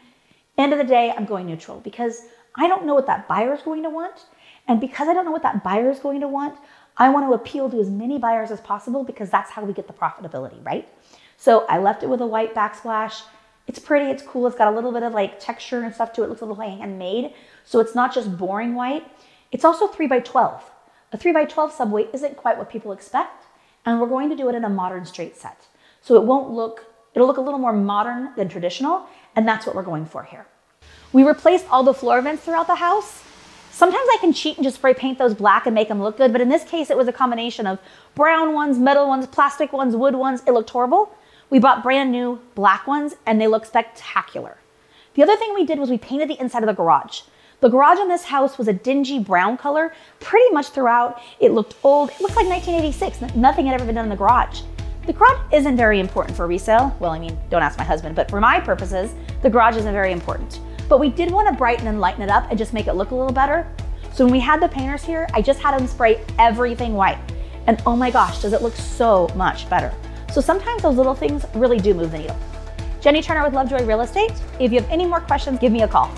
End 0.59 0.73
of 0.73 0.79
the 0.79 0.85
day, 0.85 1.13
I'm 1.17 1.25
going 1.25 1.47
neutral 1.47 1.81
because 1.81 2.23
I 2.55 2.69
don't 2.69 2.85
know 2.85 2.95
what 2.95 3.07
that 3.07 3.29
buyer 3.29 3.55
is 3.55 3.63
going 3.63 3.83
to 3.85 3.91
want. 3.91 4.27
And 4.67 4.81
because 4.81 5.09
I 5.09 5.15
don't 5.15 5.25
know 5.25 5.31
what 5.31 5.43
that 5.43 5.65
buyer 5.65 5.91
is 5.91 5.99
going 5.99 6.21
to 6.21 6.29
want, 6.29 6.59
I 6.99 7.09
want 7.09 7.27
to 7.27 7.33
appeal 7.33 7.71
to 7.71 7.81
as 7.81 7.89
many 7.89 8.19
buyers 8.19 8.51
as 8.51 8.61
possible 8.61 9.05
because 9.05 9.31
that's 9.31 9.51
how 9.51 9.65
we 9.65 9.73
get 9.73 9.87
the 9.87 9.93
profitability, 9.95 10.65
right? 10.67 10.87
So 11.37 11.65
I 11.67 11.79
left 11.79 12.03
it 12.03 12.09
with 12.09 12.21
a 12.21 12.27
white 12.27 12.55
backsplash. 12.55 13.23
It's 13.69 13.79
pretty, 13.79 14.11
it's 14.11 14.23
cool, 14.23 14.47
it's 14.47 14.57
got 14.57 14.71
a 14.71 14.75
little 14.75 14.93
bit 14.93 15.03
of 15.03 15.15
like 15.15 15.39
texture 15.39 15.83
and 15.83 15.95
stuff 15.95 16.13
to 16.15 16.23
it, 16.23 16.27
it 16.27 16.29
looks 16.29 16.43
a 16.43 16.47
little 16.47 16.63
handmade. 16.63 17.33
So 17.69 17.81
it's 17.81 17.95
not 17.95 18.15
just 18.15 18.39
boring 18.39 18.75
white, 18.75 19.05
it's 19.53 19.63
also 19.63 19.89
3 19.89 20.07
by 20.07 20.21
12 20.21 20.71
A 21.13 21.19
3 21.19 21.33
by 21.33 21.45
12 21.45 21.71
subway 21.71 22.07
isn't 22.15 22.35
quite 22.35 22.57
what 22.57 22.71
people 22.71 22.93
expect, 22.93 23.45
and 23.85 24.01
we're 24.01 24.07
going 24.09 24.31
to 24.31 24.37
do 24.37 24.49
it 24.49 24.55
in 24.55 24.65
a 24.65 24.71
modern 24.71 25.05
straight 25.05 25.37
set. 25.37 25.67
So 26.01 26.17
it 26.17 26.23
won't 26.23 26.51
look, 26.51 26.87
it'll 27.13 27.29
look 27.29 27.37
a 27.37 27.43
little 27.43 27.59
more 27.59 27.75
modern 27.75 28.35
than 28.37 28.49
traditional, 28.49 29.05
and 29.37 29.47
that's 29.47 29.67
what 29.67 29.77
we're 29.77 29.83
going 29.83 30.07
for 30.07 30.23
here. 30.23 30.47
We 31.13 31.25
replaced 31.25 31.67
all 31.71 31.83
the 31.83 31.93
floor 31.93 32.23
vents 32.23 32.43
throughout 32.43 32.69
the 32.69 32.77
house. 32.77 33.23
Sometimes 33.71 34.09
I 34.15 34.17
can 34.19 34.33
cheat 34.33 34.57
and 34.57 34.65
just 34.65 34.77
spray 34.77 34.95
paint 34.95 35.19
those 35.19 35.35
black 35.35 35.67
and 35.67 35.75
make 35.75 35.89
them 35.89 36.03
look 36.03 36.17
good, 36.17 36.33
but 36.33 36.41
in 36.41 36.49
this 36.49 36.65
case, 36.65 36.89
it 36.89 36.97
was 36.97 37.07
a 37.07 37.13
combination 37.13 37.67
of 37.67 37.79
brown 38.15 38.55
ones, 38.55 38.79
metal 38.79 39.09
ones, 39.09 39.27
plastic 39.27 39.75
ones, 39.75 39.95
wood 39.95 40.15
ones. 40.15 40.43
It 40.47 40.53
looked 40.53 40.71
horrible. 40.71 41.15
We 41.51 41.59
bought 41.59 41.83
brand 41.83 42.13
new 42.13 42.41
black 42.55 42.87
ones 42.87 43.17
and 43.27 43.39
they 43.39 43.47
look 43.47 43.67
spectacular. 43.67 44.57
The 45.13 45.23
other 45.23 45.37
thing 45.37 45.53
we 45.53 45.67
did 45.67 45.79
was 45.79 45.91
we 45.91 45.99
painted 45.99 46.31
the 46.31 46.41
inside 46.41 46.63
of 46.63 46.67
the 46.67 46.73
garage. 46.73 47.21
The 47.61 47.69
garage 47.69 47.99
on 47.99 48.07
this 48.07 48.23
house 48.23 48.57
was 48.57 48.69
a 48.69 48.73
dingy 48.73 49.19
brown 49.19 49.57
color 49.57 49.93
pretty 50.21 50.49
much 50.53 50.69
throughout. 50.69 51.21
It 51.41 51.51
looked 51.51 51.75
old. 51.83 52.11
It 52.11 52.21
looked 52.21 52.37
like 52.37 52.47
1986. 52.47 53.35
Nothing 53.35 53.67
had 53.67 53.75
ever 53.75 53.85
been 53.85 53.97
done 53.97 54.05
in 54.05 54.11
the 54.11 54.17
garage. 54.17 54.61
The 55.07 55.13
garage 55.13 55.41
isn't 55.53 55.77
very 55.77 55.99
important 55.99 56.37
for 56.37 56.47
resale. 56.47 56.97
Well, 57.01 57.11
I 57.11 57.19
mean, 57.19 57.37
don't 57.51 57.63
ask 57.63 57.77
my 57.77 57.83
husband, 57.83 58.15
but 58.15 58.31
for 58.31 58.41
my 58.41 58.61
purposes, 58.61 59.13
the 59.43 59.51
garage 59.51 59.77
isn't 59.77 59.93
very 59.93 60.13
important. 60.13 60.61
But 60.89 61.01
we 61.01 61.09
did 61.09 61.33
want 61.33 61.49
to 61.49 61.55
brighten 61.55 61.89
and 61.89 62.01
lighten 62.01 62.23
it 62.23 62.31
up 62.31 62.49
and 62.49 62.57
just 62.57 62.73
make 62.73 62.87
it 62.87 62.93
look 62.93 63.11
a 63.11 63.15
little 63.17 63.33
better. 63.33 63.69
So 64.13 64.25
when 64.25 64.31
we 64.31 64.41
had 64.41 64.63
the 64.63 64.69
painters 64.69 65.03
here, 65.03 65.27
I 65.35 65.43
just 65.43 65.59
had 65.59 65.77
them 65.77 65.89
spray 65.89 66.25
everything 66.39 66.95
white. 66.95 67.19
And 67.67 67.83
oh 67.87 67.97
my 67.97 68.13
gosh, 68.13 68.41
does 68.41 68.53
it 68.53 68.63
look 68.63 68.77
so 68.77 69.27
much 69.35 69.69
better. 69.69 69.93
So 70.33 70.41
sometimes 70.41 70.83
those 70.83 70.95
little 70.95 71.15
things 71.15 71.45
really 71.55 71.79
do 71.79 71.93
move 71.93 72.13
the 72.13 72.19
needle. 72.19 72.39
Jenny 73.01 73.21
Turner 73.21 73.43
with 73.43 73.53
Lovejoy 73.53 73.85
Real 73.85 74.03
Estate. 74.03 74.33
If 74.61 74.73
you 74.73 74.81
have 74.81 74.91
any 74.91 75.07
more 75.07 75.21
questions, 75.21 75.59
give 75.59 75.73
me 75.73 75.83
a 75.83 75.89
call. 75.89 76.09